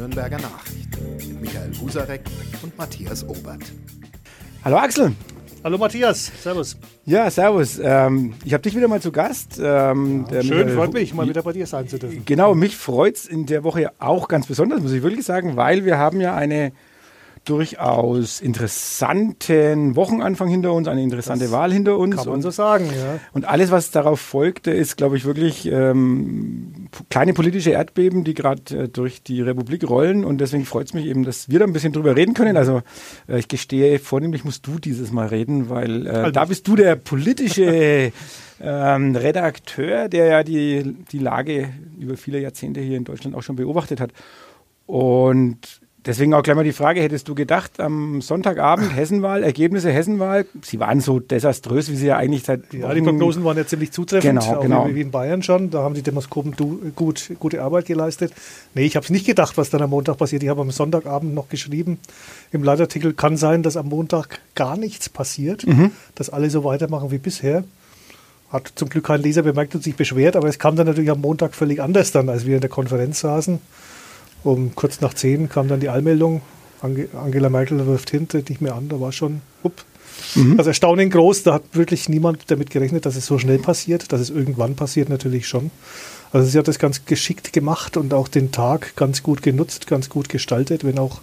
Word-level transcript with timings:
Nürnberger 0.00 0.38
Nachricht 0.38 0.88
mit 1.28 1.42
Michael 1.42 1.72
Husarek 1.78 2.22
und 2.62 2.76
Matthias 2.78 3.22
Obert. 3.28 3.60
Hallo 4.64 4.78
Axel. 4.78 5.12
Hallo 5.62 5.76
Matthias, 5.76 6.32
Servus. 6.42 6.78
Ja, 7.04 7.30
Servus. 7.30 7.78
Ähm, 7.82 8.32
ich 8.42 8.54
habe 8.54 8.62
dich 8.62 8.74
wieder 8.74 8.88
mal 8.88 9.02
zu 9.02 9.12
Gast. 9.12 9.60
Ähm, 9.62 10.24
ja, 10.30 10.40
schön, 10.40 10.56
Michael, 10.56 10.74
freut 10.74 10.94
mich, 10.94 11.12
mal 11.12 11.28
wieder 11.28 11.42
bei 11.42 11.52
dir 11.52 11.66
sein 11.66 11.86
zu 11.86 11.98
dürfen. 11.98 12.24
Genau, 12.24 12.54
mich 12.54 12.78
freut 12.78 13.16
es 13.16 13.26
in 13.26 13.44
der 13.44 13.62
Woche 13.62 13.92
auch 13.98 14.28
ganz 14.28 14.46
besonders, 14.46 14.80
muss 14.80 14.92
ich 14.92 15.02
wirklich 15.02 15.26
sagen, 15.26 15.56
weil 15.56 15.84
wir 15.84 15.98
haben 15.98 16.18
ja 16.22 16.34
eine 16.34 16.72
durchaus 17.44 18.40
interessanten 18.40 19.96
Wochenanfang 19.96 20.48
hinter 20.48 20.72
uns, 20.72 20.88
eine 20.88 21.02
interessante 21.02 21.44
das 21.44 21.52
Wahl 21.52 21.72
hinter 21.72 21.96
uns. 21.96 22.16
Kann 22.16 22.26
man 22.26 22.34
und, 22.34 22.42
so 22.42 22.50
sagen, 22.50 22.86
ja. 22.86 23.18
Und 23.32 23.44
alles, 23.44 23.70
was 23.70 23.90
darauf 23.90 24.20
folgte, 24.20 24.70
ist, 24.70 24.96
glaube 24.96 25.16
ich, 25.16 25.24
wirklich 25.24 25.66
ähm, 25.66 26.88
kleine 27.08 27.32
politische 27.32 27.70
Erdbeben, 27.70 28.24
die 28.24 28.34
gerade 28.34 28.84
äh, 28.84 28.88
durch 28.88 29.22
die 29.22 29.40
Republik 29.40 29.88
rollen. 29.88 30.24
Und 30.24 30.38
deswegen 30.40 30.64
freut 30.64 30.88
es 30.88 30.94
mich 30.94 31.06
eben, 31.06 31.24
dass 31.24 31.48
wir 31.48 31.58
da 31.58 31.64
ein 31.64 31.72
bisschen 31.72 31.92
drüber 31.92 32.14
reden 32.14 32.34
können. 32.34 32.56
Also 32.56 32.82
äh, 33.26 33.38
ich 33.38 33.48
gestehe, 33.48 33.98
vornehmlich 33.98 34.44
musst 34.44 34.66
du 34.66 34.78
dieses 34.78 35.10
Mal 35.10 35.28
reden, 35.28 35.70
weil 35.70 36.06
äh, 36.06 36.10
also. 36.10 36.30
da 36.30 36.44
bist 36.44 36.68
du 36.68 36.76
der 36.76 36.96
politische 36.96 38.12
ähm, 38.60 39.16
Redakteur, 39.16 40.08
der 40.08 40.26
ja 40.26 40.42
die, 40.42 40.96
die 41.10 41.18
Lage 41.18 41.70
über 41.98 42.16
viele 42.16 42.38
Jahrzehnte 42.38 42.80
hier 42.80 42.98
in 42.98 43.04
Deutschland 43.04 43.34
auch 43.34 43.42
schon 43.42 43.56
beobachtet 43.56 44.00
hat. 44.00 44.12
Und 44.86 45.79
Deswegen 46.06 46.32
auch 46.32 46.42
gleich 46.42 46.56
mal 46.56 46.64
die 46.64 46.72
Frage, 46.72 47.02
hättest 47.02 47.28
du 47.28 47.34
gedacht, 47.34 47.78
am 47.78 48.22
Sonntagabend 48.22 48.96
Hessenwahl, 48.96 49.42
Ergebnisse 49.42 49.90
Hessenwahl, 49.90 50.46
sie 50.62 50.80
waren 50.80 51.02
so 51.02 51.20
desaströs, 51.20 51.90
wie 51.90 51.96
sie 51.96 52.06
ja 52.06 52.16
eigentlich 52.16 52.44
seit 52.44 52.72
Ja, 52.72 52.94
die 52.94 53.02
Prognosen 53.02 53.44
waren 53.44 53.58
ja 53.58 53.66
ziemlich 53.66 53.92
zutreffend, 53.92 54.40
genau, 54.40 54.60
genau. 54.62 54.88
wie 54.94 55.02
in 55.02 55.10
Bayern 55.10 55.42
schon, 55.42 55.68
da 55.68 55.82
haben 55.82 55.94
die 55.94 56.00
Demoskopen 56.00 56.54
gut, 56.96 57.32
gute 57.38 57.62
Arbeit 57.62 57.84
geleistet. 57.84 58.32
Nee, 58.74 58.86
ich 58.86 58.96
habe 58.96 59.04
es 59.04 59.10
nicht 59.10 59.26
gedacht, 59.26 59.58
was 59.58 59.68
dann 59.68 59.82
am 59.82 59.90
Montag 59.90 60.16
passiert. 60.16 60.42
Ich 60.42 60.48
habe 60.48 60.62
am 60.62 60.70
Sonntagabend 60.70 61.34
noch 61.34 61.50
geschrieben 61.50 61.98
im 62.50 62.64
Leitartikel, 62.64 63.12
kann 63.12 63.36
sein, 63.36 63.62
dass 63.62 63.76
am 63.76 63.88
Montag 63.88 64.40
gar 64.54 64.78
nichts 64.78 65.10
passiert, 65.10 65.66
mhm. 65.66 65.90
dass 66.14 66.30
alle 66.30 66.48
so 66.48 66.64
weitermachen 66.64 67.10
wie 67.10 67.18
bisher. 67.18 67.64
Hat 68.50 68.72
zum 68.74 68.88
Glück 68.88 69.04
kein 69.04 69.20
Leser 69.20 69.42
bemerkt 69.42 69.74
und 69.74 69.84
sich 69.84 69.96
beschwert, 69.96 70.34
aber 70.34 70.48
es 70.48 70.58
kam 70.58 70.76
dann 70.76 70.86
natürlich 70.86 71.10
am 71.10 71.20
Montag 71.20 71.54
völlig 71.54 71.82
anders 71.82 72.10
dann, 72.10 72.30
als 72.30 72.46
wir 72.46 72.54
in 72.54 72.62
der 72.62 72.70
Konferenz 72.70 73.20
saßen 73.20 73.60
um 74.44 74.74
kurz 74.74 75.00
nach 75.00 75.14
zehn 75.14 75.48
kam 75.48 75.68
dann 75.68 75.80
die 75.80 75.88
Allmeldung, 75.88 76.42
Angela 76.82 77.50
Merkel 77.50 77.86
wirft 77.86 78.10
hin, 78.10 78.28
tritt 78.28 78.48
nicht 78.48 78.60
mehr 78.60 78.74
an, 78.74 78.88
da 78.88 79.00
war 79.00 79.12
schon, 79.12 79.42
up. 79.64 79.84
Mhm. 80.34 80.56
Also 80.58 80.70
erstaunlich 80.70 81.10
groß, 81.10 81.42
da 81.42 81.54
hat 81.54 81.62
wirklich 81.72 82.08
niemand 82.08 82.50
damit 82.50 82.70
gerechnet, 82.70 83.06
dass 83.06 83.16
es 83.16 83.26
so 83.26 83.38
schnell 83.38 83.58
passiert, 83.58 84.12
dass 84.12 84.20
es 84.20 84.30
irgendwann 84.30 84.76
passiert, 84.76 85.08
natürlich 85.08 85.48
schon. 85.48 85.70
Also 86.32 86.48
sie 86.48 86.58
hat 86.58 86.68
das 86.68 86.78
ganz 86.78 87.04
geschickt 87.06 87.52
gemacht 87.52 87.96
und 87.96 88.14
auch 88.14 88.28
den 88.28 88.52
Tag 88.52 88.94
ganz 88.96 89.22
gut 89.22 89.42
genutzt, 89.42 89.86
ganz 89.86 90.08
gut 90.08 90.28
gestaltet, 90.28 90.84
wenn 90.84 90.98
auch 90.98 91.20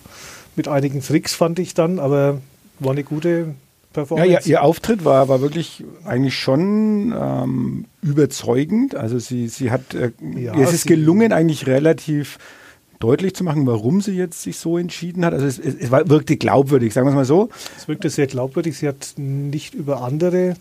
mit 0.56 0.68
einigen 0.68 1.02
Tricks 1.02 1.34
fand 1.34 1.60
ich 1.60 1.74
dann, 1.74 2.00
aber 2.00 2.42
war 2.80 2.92
eine 2.92 3.04
gute 3.04 3.56
Performance. 3.94 4.32
Ja, 4.32 4.40
ihr, 4.40 4.48
ihr 4.48 4.64
Auftritt 4.64 5.06
war, 5.06 5.30
war 5.30 5.42
wirklich 5.42 5.84
eigentlich 6.04 6.38
schon 6.38 7.16
ähm, 7.18 7.86
überzeugend. 8.02 8.96
Also 8.96 9.18
sie, 9.20 9.48
sie 9.48 9.72
hat, 9.72 9.94
äh, 9.94 10.12
ja, 10.36 10.54
es 10.56 10.74
ist 10.74 10.88
gelungen, 10.88 11.32
eigentlich 11.32 11.68
relativ 11.68 12.38
deutlich 13.00 13.36
zu 13.36 13.44
machen, 13.44 13.66
warum 13.68 14.02
sie 14.02 14.14
jetzt 14.14 14.42
sich 14.42 14.58
so 14.58 14.78
entschieden 14.78 15.26
hat. 15.26 15.34
Also 15.34 15.46
es, 15.46 15.60
es, 15.60 15.76
es 15.76 15.92
wirkte 15.92 16.38
glaubwürdig, 16.38 16.94
sagen 16.94 17.08
wir 17.08 17.12
es 17.12 17.16
mal 17.16 17.26
so. 17.26 17.50
Es 17.78 17.88
wirkte 17.88 18.10
sehr 18.10 18.28
glaubwürdig. 18.28 18.78
Sie 18.78 18.88
hat 18.88 19.14
nicht 19.18 19.74
über 19.74 20.02
andere 20.02 20.56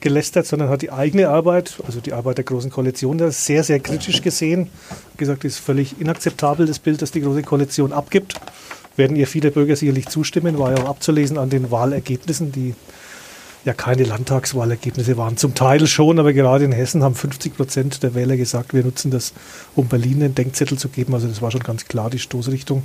gelästert, 0.00 0.46
sondern 0.46 0.68
hat 0.68 0.82
die 0.82 0.90
eigene 0.90 1.28
Arbeit, 1.28 1.74
also 1.86 2.00
die 2.00 2.12
Arbeit 2.12 2.38
der 2.38 2.44
Großen 2.44 2.70
Koalition, 2.70 3.18
sehr, 3.30 3.62
sehr 3.62 3.80
kritisch 3.80 4.22
gesehen. 4.22 4.68
Gesagt, 5.16 5.44
es 5.44 5.54
ist 5.54 5.58
völlig 5.58 6.00
inakzeptabel, 6.00 6.66
das 6.66 6.78
Bild, 6.78 7.02
das 7.02 7.10
die 7.10 7.20
Große 7.20 7.42
Koalition 7.42 7.92
abgibt. 7.92 8.34
Werden 8.96 9.16
ihr 9.16 9.26
viele 9.26 9.50
Bürger 9.50 9.76
sicherlich 9.76 10.08
zustimmen, 10.08 10.58
war 10.58 10.72
ja 10.72 10.82
auch 10.82 10.88
abzulesen 10.88 11.38
an 11.38 11.50
den 11.50 11.70
Wahlergebnissen, 11.70 12.50
die 12.52 12.74
ja 13.64 13.74
keine 13.74 14.04
Landtagswahlergebnisse 14.04 15.16
waren. 15.16 15.36
Zum 15.36 15.54
Teil 15.54 15.86
schon, 15.86 16.18
aber 16.18 16.32
gerade 16.32 16.64
in 16.64 16.72
Hessen 16.72 17.02
haben 17.02 17.14
50 17.14 17.56
Prozent 17.56 18.02
der 18.02 18.14
Wähler 18.14 18.36
gesagt, 18.36 18.72
wir 18.74 18.82
nutzen 18.82 19.10
das, 19.10 19.32
um 19.76 19.88
Berlin 19.88 20.22
einen 20.22 20.34
Denkzettel 20.34 20.78
zu 20.78 20.88
geben. 20.88 21.14
Also 21.14 21.28
das 21.28 21.42
war 21.42 21.50
schon 21.50 21.62
ganz 21.62 21.84
klar 21.86 22.10
die 22.10 22.18
Stoßrichtung. 22.18 22.82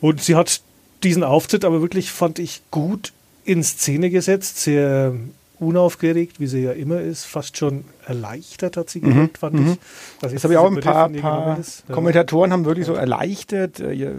Und 0.00 0.22
sie 0.22 0.34
hat 0.34 0.60
diesen 1.04 1.24
Auftritt 1.24 1.64
aber 1.64 1.80
wirklich, 1.80 2.10
fand 2.10 2.38
ich, 2.38 2.62
gut 2.70 3.12
in 3.44 3.62
Szene 3.62 4.10
gesetzt, 4.10 4.60
sehr 4.60 5.14
unaufgeregt, 5.62 6.40
wie 6.40 6.46
sie 6.46 6.62
ja 6.62 6.72
immer 6.72 7.00
ist, 7.00 7.24
fast 7.24 7.56
schon 7.56 7.84
erleichtert 8.06 8.76
hat 8.76 8.90
sie 8.90 9.00
mhm. 9.00 9.08
gewirkt, 9.08 9.38
fand 9.38 9.54
mhm. 9.54 9.72
ich. 9.72 9.78
Also 10.20 10.34
das 10.34 10.44
habe 10.44 10.54
ich 10.54 10.58
auch 10.58 10.70
ein 10.70 10.80
paar, 10.80 11.08
paar 11.08 11.58
Kommentatoren 11.90 12.52
haben 12.52 12.64
wirklich 12.64 12.86
so 12.86 12.94
erleichtert. 12.94 13.80
Äh, 13.80 14.14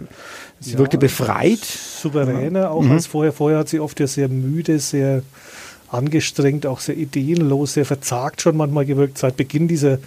sie 0.60 0.72
ja, 0.72 0.78
wirkte 0.78 0.98
befreit. 0.98 1.64
Souveräner, 1.64 2.70
auch 2.70 2.82
mhm. 2.82 2.92
als 2.92 3.06
vorher. 3.06 3.32
Vorher 3.32 3.58
hat 3.58 3.68
sie 3.68 3.80
oft 3.80 4.00
ja 4.00 4.06
sehr 4.06 4.28
müde, 4.28 4.78
sehr 4.78 5.22
angestrengt, 5.90 6.66
auch 6.66 6.80
sehr 6.80 6.96
ideenlos, 6.96 7.74
sehr 7.74 7.84
verzagt 7.84 8.42
schon 8.42 8.56
manchmal 8.56 8.86
gewirkt, 8.86 9.18
seit 9.18 9.36
Beginn 9.36 9.68
dieser 9.68 9.98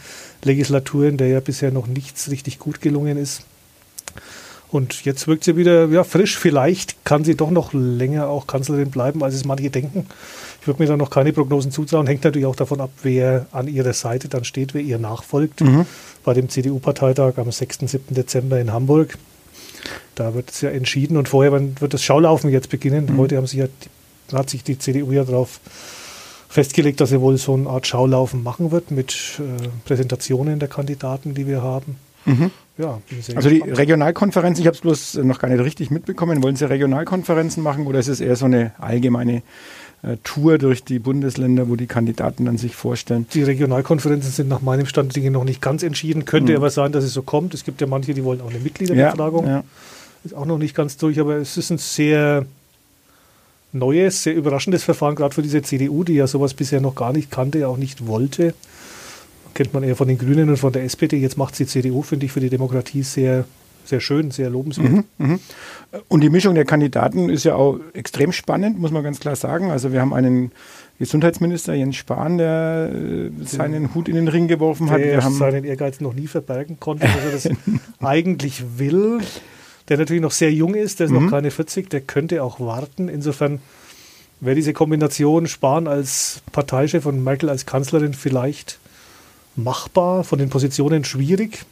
Legislatur, 0.44 1.06
in 1.06 1.18
der 1.18 1.28
ja 1.28 1.40
bisher 1.40 1.72
noch 1.72 1.88
nichts 1.88 2.30
richtig 2.30 2.60
gut 2.60 2.82
gelungen 2.82 3.18
ist. 3.18 3.44
Und 4.70 5.06
jetzt 5.06 5.28
wirkt 5.28 5.46
sie 5.46 5.56
wieder 5.56 5.88
ja, 5.88 6.04
frisch. 6.04 6.38
Vielleicht 6.38 7.06
kann 7.06 7.24
sie 7.24 7.36
doch 7.36 7.52
noch 7.52 7.74
länger 7.74 8.28
auch 8.28 8.48
Kanzlerin 8.48 8.92
bleiben, 8.92 9.24
als 9.24 9.34
es 9.34 9.46
manche 9.46 9.70
denken. 9.70 10.08
Ich 10.60 10.68
würde 10.68 10.84
mir 10.84 10.90
da 10.90 10.98
noch 10.98 11.10
keine 11.10 11.32
Prognosen 11.32 11.72
zutrauen. 11.72 12.06
Hängt 12.08 12.26
natürlich 12.26 12.46
auch 12.46 12.56
davon 12.56 12.82
ab, 12.82 12.90
wer 13.02 13.46
an 13.52 13.70
ihrer 13.70 13.94
Seite 13.94 14.28
dann 14.28 14.44
steht, 14.44 14.74
wer 14.74 14.82
ihr 14.82 15.00
nachfolgt. 15.00 15.62
Mhm. 15.62 15.86
Bei 16.26 16.34
dem 16.34 16.50
CDU-Parteitag 16.50 17.38
am 17.38 17.52
6. 17.52 17.80
7. 17.86 18.14
Dezember 18.14 18.60
in 18.60 18.74
Hamburg. 18.74 19.18
Da 20.16 20.34
wird 20.34 20.52
es 20.52 20.60
ja 20.60 20.70
entschieden. 20.70 21.16
Und 21.16 21.30
vorher 21.30 21.54
wird 21.54 21.94
das 21.94 22.04
Schaulaufen 22.04 22.50
jetzt 22.50 22.70
beginnen. 22.70 23.06
Mhm. 23.14 23.18
Heute 23.18 23.38
haben 23.38 23.48
sie 23.48 23.60
ja, 23.60 23.68
hat 24.34 24.50
sich 24.50 24.64
die 24.64 24.78
CDU 24.78 25.14
ja 25.14 25.24
darauf 25.24 25.62
festgelegt, 26.50 27.00
dass 27.00 27.10
sie 27.10 27.22
wohl 27.22 27.38
so 27.38 27.54
eine 27.54 27.70
Art 27.70 27.88
Schaulaufen 27.88 28.44
machen 28.44 28.72
wird 28.72 28.92
mit 28.92 29.40
äh, 29.40 29.68
Präsentationen 29.86 30.60
der 30.60 30.68
Kandidaten, 30.68 31.34
die 31.34 31.48
wir 31.48 31.62
haben. 31.62 31.98
Mhm. 32.26 32.52
Ja, 32.78 33.02
also 33.36 33.50
die 33.50 33.62
Regionalkonferenzen, 33.62 34.62
ich 34.62 34.68
habe 34.68 34.76
es 34.76 34.82
bloß 34.82 35.16
noch 35.24 35.40
gar 35.40 35.50
nicht 35.50 35.64
richtig 35.64 35.90
mitbekommen. 35.90 36.44
Wollen 36.44 36.56
Sie 36.56 36.70
Regionalkonferenzen 36.70 37.64
machen 37.64 37.88
oder 37.88 38.00
ist 38.00 38.08
es 38.08 38.20
eher 38.20 38.36
so 38.36 38.46
eine 38.46 38.72
allgemeine 38.78 39.42
äh, 40.04 40.18
Tour 40.24 40.60
durch 40.60 40.84
die 40.84 41.00
Bundesländer, 41.00 41.70
wo 41.70 41.76
die 41.76 41.88
Kandidaten 41.88 42.46
dann 42.46 42.58
sich 42.58 42.76
vorstellen? 42.76 43.26
Die 43.34 43.42
Regionalkonferenzen 43.42 44.32
sind 44.32 44.48
nach 44.48 44.62
meinem 44.62 44.86
Stand 44.86 45.16
Dinge 45.16 45.32
noch 45.32 45.44
nicht 45.44 45.60
ganz 45.60 45.82
entschieden. 45.82 46.26
Könnte 46.26 46.52
mhm. 46.52 46.58
aber 46.58 46.70
sein, 46.70 46.92
dass 46.92 47.04
es 47.04 47.14
so 47.14 47.24
kommt. 47.24 47.56
Es 47.56 47.64
gibt 47.64 47.82
ja 47.82 47.88
manche, 47.88 48.14
die 48.14 48.24
wollen 48.24 48.42
auch 48.42 48.52
eine 48.52 48.60
Mitgliederbefragung. 48.60 49.46
Ja, 49.48 49.52
ja. 49.52 49.64
Ist 50.24 50.36
auch 50.36 50.46
noch 50.46 50.60
nicht 50.60 50.76
ganz 50.76 50.98
durch, 50.98 51.20
aber 51.20 51.38
es 51.38 51.58
ist 51.58 51.72
ein 51.72 51.80
sehr 51.80 52.46
neues, 53.74 54.22
sehr 54.22 54.36
überraschendes 54.36 54.84
Verfahren, 54.84 55.16
gerade 55.16 55.34
für 55.34 55.42
diese 55.42 55.62
CDU, 55.64 56.04
die 56.04 56.14
ja 56.14 56.28
sowas 56.28 56.54
bisher 56.54 56.82
noch 56.82 56.96
gar 56.96 57.12
nicht 57.12 57.32
kannte, 57.32 57.68
auch 57.68 57.78
nicht 57.78 58.06
wollte 58.06 58.54
kennt 59.58 59.74
man 59.74 59.82
eher 59.82 59.96
von 59.96 60.08
den 60.08 60.20
Grünen 60.20 60.50
und 60.50 60.58
von 60.58 60.72
der 60.72 60.84
SPD. 60.84 61.18
Jetzt 61.18 61.36
macht 61.36 61.56
sie 61.56 61.66
CDU, 61.66 62.04
finde 62.04 62.28
ich, 62.28 62.32
für 62.32 62.40
die 62.40 62.52
Demokratie 62.52 63.02
sehr, 63.02 63.46
sehr 63.86 64.00
schön, 64.00 64.30
sehr 64.30 64.52
lobenswert. 64.52 64.92
Mhm, 64.92 65.04
mh. 65.18 65.40
Und 66.08 66.22
die 66.22 66.30
Mischung 66.30 66.54
der 66.54 66.64
Kandidaten 66.64 67.28
ist 67.28 67.44
ja 67.44 67.56
auch 67.56 67.80
extrem 67.94 68.32
spannend, 68.32 68.80
muss 68.80 68.92
man 68.92 69.04
ganz 69.04 69.20
klar 69.20 69.36
sagen. 69.36 69.72
Also 69.72 69.92
wir 69.92 70.00
haben 70.00 70.14
einen 70.14 70.52
Gesundheitsminister 71.00 71.74
Jens 71.74 71.96
Spahn, 71.96 72.38
der 72.38 72.92
äh, 72.94 73.32
seinen 73.46 73.96
Hut 73.96 74.08
in 74.08 74.16
den 74.16 74.28
Ring 74.28 74.48
geworfen 74.48 74.92
hat. 74.92 75.00
Der 75.00 75.24
haben 75.24 75.34
seinen 75.34 75.64
Ehrgeiz 75.64 76.02
noch 76.02 76.14
nie 76.14 76.28
verbergen 76.28 76.80
konnte, 76.80 77.08
dass 77.08 77.26
er 77.26 77.32
das 77.32 77.50
eigentlich 78.00 78.64
will. 78.78 79.22
Der 79.90 79.98
natürlich 79.98 80.22
noch 80.22 80.32
sehr 80.32 80.54
jung 80.54 80.76
ist, 80.76 81.00
der 81.00 81.08
ist 81.08 81.14
mhm. 81.14 81.24
noch 81.24 81.32
keine 81.32 81.50
40, 81.50 81.90
der 81.90 82.02
könnte 82.02 82.44
auch 82.44 82.60
warten. 82.60 83.10
Insofern 83.10 83.60
wäre 84.40 84.56
diese 84.56 84.74
Kombination 84.74 85.48
Spahn 85.48 85.88
als 85.88 86.44
Parteichef 86.52 87.08
und 87.08 87.24
Merkel 87.24 87.50
als 87.50 87.66
Kanzlerin 87.66 88.14
vielleicht 88.14 88.78
machbar, 89.58 90.24
von 90.24 90.40
den 90.40 90.50
Positionen 90.50 91.04
schwierig. 91.04 91.66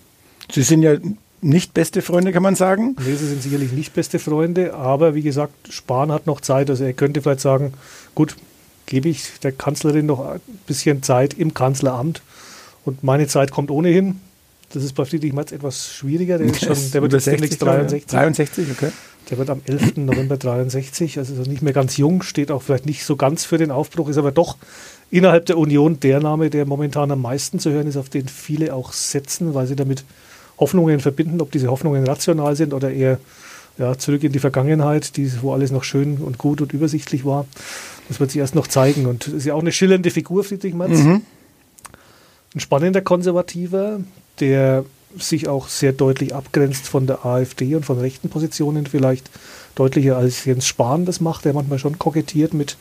Sie 0.51 0.63
sind 0.63 0.81
ja 0.81 0.95
nicht 1.41 1.73
beste 1.73 2.01
Freunde, 2.01 2.31
kann 2.31 2.43
man 2.43 2.55
sagen? 2.55 2.95
Nee, 2.99 3.15
sie 3.15 3.27
sind 3.27 3.43
sicherlich 3.43 3.71
nicht 3.71 3.93
beste 3.93 4.19
Freunde, 4.19 4.73
aber 4.73 5.15
wie 5.15 5.21
gesagt, 5.21 5.53
Spahn 5.69 6.11
hat 6.11 6.25
noch 6.25 6.41
Zeit. 6.41 6.69
Also 6.69 6.83
er 6.83 6.93
könnte 6.93 7.21
vielleicht 7.21 7.41
sagen, 7.41 7.73
gut, 8.15 8.35
gebe 8.85 9.09
ich 9.09 9.39
der 9.41 9.51
Kanzlerin 9.51 10.05
noch 10.05 10.27
ein 10.27 10.41
bisschen 10.67 11.03
Zeit 11.03 11.33
im 11.33 11.53
Kanzleramt 11.53 12.21
und 12.83 13.03
meine 13.03 13.27
Zeit 13.27 13.51
kommt 13.51 13.71
ohnehin. 13.71 14.19
Das 14.73 14.83
ist 14.83 14.93
bei 14.93 15.05
Friedrich 15.05 15.33
Merz 15.33 15.51
etwas 15.51 15.93
schwieriger. 15.93 16.37
Der, 16.37 16.47
ist 16.47 16.59
schon, 16.65 16.91
der 16.91 17.01
wird 17.01 17.13
jetzt 17.13 17.25
60, 17.25 17.57
63. 17.59 18.05
63, 18.07 18.67
okay. 18.71 18.91
Der 19.29 19.37
wird 19.37 19.49
am 19.49 19.61
11. 19.65 19.97
November 19.97 20.37
63, 20.37 21.17
also 21.17 21.33
nicht 21.49 21.61
mehr 21.61 21.73
ganz 21.73 21.97
jung, 21.97 22.21
steht 22.21 22.51
auch 22.51 22.61
vielleicht 22.61 22.85
nicht 22.85 23.05
so 23.05 23.15
ganz 23.15 23.43
für 23.43 23.57
den 23.57 23.71
Aufbruch, 23.71 24.07
ist 24.09 24.17
aber 24.17 24.31
doch 24.31 24.57
innerhalb 25.09 25.45
der 25.47 25.57
Union 25.57 25.99
der 25.99 26.19
Name, 26.19 26.49
der 26.49 26.65
momentan 26.65 27.11
am 27.11 27.21
meisten 27.21 27.59
zu 27.59 27.71
hören 27.71 27.87
ist, 27.87 27.97
auf 27.97 28.09
den 28.09 28.27
viele 28.27 28.73
auch 28.73 28.93
setzen, 28.93 29.53
weil 29.53 29.65
sie 29.65 29.75
damit 29.75 30.03
Hoffnungen 30.59 30.99
verbinden, 30.99 31.41
ob 31.41 31.51
diese 31.51 31.69
Hoffnungen 31.69 32.05
rational 32.05 32.55
sind 32.55 32.73
oder 32.73 32.91
eher 32.91 33.19
ja, 33.77 33.97
zurück 33.97 34.23
in 34.23 34.31
die 34.31 34.39
Vergangenheit, 34.39 35.17
die, 35.17 35.29
wo 35.41 35.53
alles 35.53 35.71
noch 35.71 35.83
schön 35.83 36.17
und 36.17 36.37
gut 36.37 36.61
und 36.61 36.73
übersichtlich 36.73 37.25
war. 37.25 37.45
Das 38.07 38.19
wird 38.19 38.31
sich 38.31 38.39
erst 38.39 38.55
noch 38.55 38.67
zeigen. 38.67 39.05
Und 39.05 39.27
ist 39.27 39.45
ja 39.45 39.53
auch 39.53 39.61
eine 39.61 39.71
schillernde 39.71 40.11
Figur, 40.11 40.43
Friedrich 40.43 40.73
Merz. 40.73 40.99
Mhm. 40.99 41.23
Ein 42.53 42.59
spannender 42.59 43.01
Konservativer, 43.01 43.99
der 44.39 44.85
sich 45.17 45.47
auch 45.47 45.67
sehr 45.67 45.93
deutlich 45.93 46.33
abgrenzt 46.35 46.87
von 46.87 47.07
der 47.07 47.25
AfD 47.25 47.75
und 47.75 47.85
von 47.85 47.99
rechten 47.99 48.29
Positionen, 48.29 48.85
vielleicht 48.85 49.29
deutlicher 49.75 50.17
als 50.17 50.45
Jens 50.45 50.65
Spahn 50.65 51.05
das 51.05 51.21
macht, 51.21 51.45
der 51.45 51.53
manchmal 51.53 51.79
schon 51.79 51.99
kokettiert 51.99 52.53
mit 52.53 52.77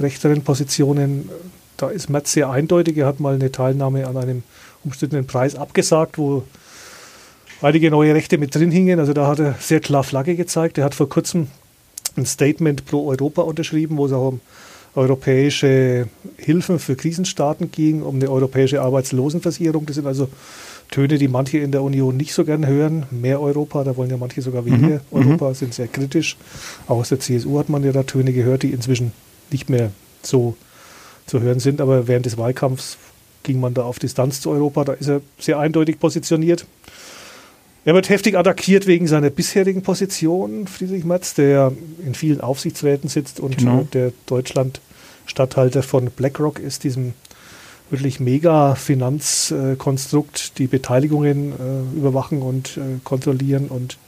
rechteren 0.00 0.42
Positionen. 0.42 1.28
Da 1.76 1.88
ist 1.90 2.08
Merz 2.10 2.32
sehr 2.32 2.50
eindeutig. 2.50 2.96
Er 2.96 3.06
hat 3.06 3.20
mal 3.20 3.34
eine 3.34 3.52
Teilnahme 3.52 4.06
an 4.06 4.16
einem 4.16 4.42
umstrittenen 4.84 5.26
Preis 5.26 5.54
abgesagt, 5.54 6.18
wo 6.18 6.44
einige 7.60 7.90
neue 7.90 8.14
Rechte 8.14 8.38
mit 8.38 8.54
drin 8.54 8.70
hingen. 8.70 9.00
Also 9.00 9.12
da 9.12 9.26
hat 9.26 9.38
er 9.40 9.54
sehr 9.60 9.80
klar 9.80 10.04
Flagge 10.04 10.36
gezeigt. 10.36 10.78
Er 10.78 10.84
hat 10.84 10.94
vor 10.94 11.08
kurzem 11.08 11.48
ein 12.16 12.26
Statement 12.26 12.86
pro 12.86 13.08
Europa 13.08 13.42
unterschrieben, 13.42 13.96
wo 13.96 14.06
es 14.06 14.12
auch 14.12 14.28
um 14.28 14.40
europäische 14.94 16.08
Hilfen 16.36 16.78
für 16.78 16.96
Krisenstaaten 16.96 17.70
ging, 17.70 18.02
um 18.02 18.16
eine 18.16 18.30
europäische 18.30 18.82
Arbeitslosenversicherung. 18.82 19.86
Das 19.86 19.96
sind 19.96 20.06
also 20.06 20.28
Töne, 20.90 21.18
die 21.18 21.28
manche 21.28 21.58
in 21.58 21.70
der 21.70 21.82
Union 21.82 22.16
nicht 22.16 22.32
so 22.32 22.44
gern 22.44 22.66
hören. 22.66 23.06
Mehr 23.10 23.40
Europa, 23.40 23.84
da 23.84 23.96
wollen 23.96 24.10
ja 24.10 24.16
manche 24.16 24.40
sogar 24.40 24.64
weniger 24.64 25.00
mhm. 25.10 25.28
Europa, 25.28 25.54
sind 25.54 25.74
sehr 25.74 25.88
kritisch. 25.88 26.36
Auch 26.86 26.98
aus 26.98 27.10
der 27.10 27.20
CSU 27.20 27.58
hat 27.58 27.68
man 27.68 27.84
ja 27.84 27.92
da 27.92 28.04
Töne 28.04 28.32
gehört, 28.32 28.62
die 28.62 28.70
inzwischen 28.70 29.12
nicht 29.50 29.68
mehr 29.68 29.90
so 30.22 30.56
zu 31.26 31.40
hören 31.40 31.60
sind. 31.60 31.80
Aber 31.80 32.08
während 32.08 32.26
des 32.26 32.38
Wahlkampfs 32.38 32.96
ging 33.42 33.60
man 33.60 33.74
da 33.74 33.82
auf 33.82 33.98
Distanz 33.98 34.40
zu 34.40 34.50
Europa. 34.50 34.84
Da 34.84 34.92
ist 34.94 35.08
er 35.08 35.20
sehr 35.38 35.58
eindeutig 35.58 36.00
positioniert. 36.00 36.66
Er 37.84 37.94
wird 37.94 38.08
heftig 38.08 38.36
attackiert 38.36 38.86
wegen 38.86 39.06
seiner 39.06 39.30
bisherigen 39.30 39.82
Position, 39.82 40.66
Friedrich 40.66 41.04
Merz, 41.04 41.34
der 41.34 41.72
in 42.04 42.14
vielen 42.14 42.40
Aufsichtsräten 42.40 43.08
sitzt 43.08 43.40
und 43.40 43.56
genau. 43.58 43.88
der 43.92 44.12
Deutschland-Statthalter 44.26 45.82
von 45.82 46.10
BlackRock 46.10 46.58
ist, 46.58 46.84
diesem 46.84 47.14
wirklich 47.90 48.20
mega 48.20 48.74
Finanzkonstrukt, 48.74 50.58
die 50.58 50.66
Beteiligungen 50.66 51.52
äh, 51.52 51.96
überwachen 51.96 52.42
und 52.42 52.76
äh, 52.76 52.98
kontrollieren. 53.04 53.68
Und 53.68 53.98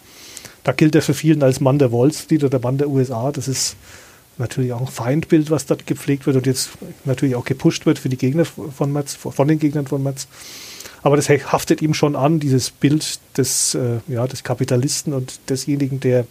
da 0.65 0.73
gilt 0.73 0.95
er 0.95 1.03
für 1.03 1.15
vielen 1.15 1.43
als 1.43 1.61
Mann 1.61 1.79
der 1.79 1.93
Wall 1.93 2.13
Street 2.13 2.45
oder 2.45 2.59
Mann 2.59 2.79
der 2.79 2.89
USA. 2.89 3.33
Das 3.33 3.49
ist 3.49 3.77
natürlich 4.39 4.73
auch 4.73 4.81
ein 4.81 4.87
Feindbild, 4.87 5.51
was 5.51 5.67
dort 5.67 5.87
gepflegt 5.87 6.27
wird 6.27 6.37
und 6.37 6.47
jetzt 6.47 6.71
natürlich 7.05 7.37
auch 7.37 7.45
gepusht 7.45 7.87
wird 7.87 7.99
für 7.99 8.09
die 8.09 8.17
Gegner 8.17 8.45
von 8.45 8.93
Metz, 8.93 9.15
von 9.15 9.49
den 9.49 9.59
Gegnern 9.59 9.87
von 9.87 10.03
Metz. 10.03 10.27
Aber 11.03 11.17
das 11.17 11.29
haftet 11.29 11.81
ihm 11.81 11.95
schon 11.95 12.17
an, 12.17 12.41
dieses 12.41 12.71
Bild 12.71 13.21
des, 13.37 13.75
äh, 13.75 14.01
ja, 14.09 14.27
des 14.27 14.45
Kapitalisten 14.45 15.15
und 15.15 15.41
desjenigen, 15.49 16.01
der 16.01 16.27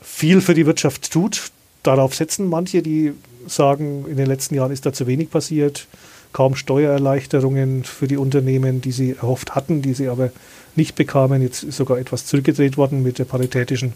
viel 0.00 0.40
für 0.40 0.54
die 0.54 0.66
Wirtschaft 0.66 1.12
tut. 1.12 1.50
Darauf 1.82 2.14
setzen 2.14 2.48
manche, 2.48 2.82
die 2.82 3.12
sagen, 3.46 4.04
in 4.08 4.16
den 4.16 4.26
letzten 4.26 4.54
Jahren 4.54 4.72
ist 4.72 4.86
da 4.86 4.92
zu 4.92 5.06
wenig 5.06 5.30
passiert, 5.30 5.86
kaum 6.32 6.56
Steuererleichterungen 6.56 7.84
für 7.84 8.08
die 8.08 8.16
Unternehmen, 8.16 8.80
die 8.80 8.92
sie 8.92 9.12
erhofft 9.12 9.54
hatten, 9.54 9.82
die 9.82 9.94
sie 9.94 10.08
aber 10.08 10.30
nicht 10.76 10.94
bekamen. 10.94 11.42
Jetzt 11.42 11.62
ist 11.62 11.76
sogar 11.76 11.98
etwas 11.98 12.26
zurückgedreht 12.26 12.76
worden 12.76 13.02
mit 13.02 13.18
der 13.18 13.24
paritätischen 13.24 13.92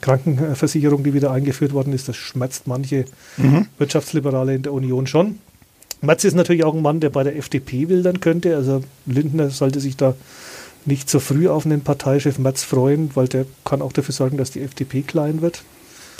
Krankenversicherung, 0.00 1.02
die 1.04 1.14
wieder 1.14 1.30
eingeführt 1.30 1.72
worden 1.72 1.92
ist. 1.92 2.08
Das 2.08 2.16
schmerzt 2.16 2.66
manche 2.66 3.04
mhm. 3.36 3.66
Wirtschaftsliberale 3.78 4.54
in 4.54 4.62
der 4.62 4.72
Union 4.72 5.06
schon. 5.06 5.38
Matz 6.00 6.24
ist 6.24 6.34
natürlich 6.34 6.64
auch 6.64 6.74
ein 6.74 6.82
Mann, 6.82 7.00
der 7.00 7.10
bei 7.10 7.22
der 7.22 7.36
FDP 7.36 7.88
wildern 7.88 8.20
könnte. 8.20 8.56
Also 8.56 8.82
Lindner 9.06 9.50
sollte 9.50 9.80
sich 9.80 9.96
da 9.96 10.14
nicht 10.84 11.08
so 11.08 11.18
früh 11.18 11.48
auf 11.48 11.64
einen 11.64 11.80
Parteichef 11.80 12.38
Matz 12.38 12.62
freuen, 12.62 13.10
weil 13.14 13.28
der 13.28 13.46
kann 13.64 13.80
auch 13.80 13.92
dafür 13.92 14.12
sorgen, 14.12 14.36
dass 14.36 14.50
die 14.50 14.60
FDP 14.60 15.02
klein 15.02 15.40
wird. 15.40 15.62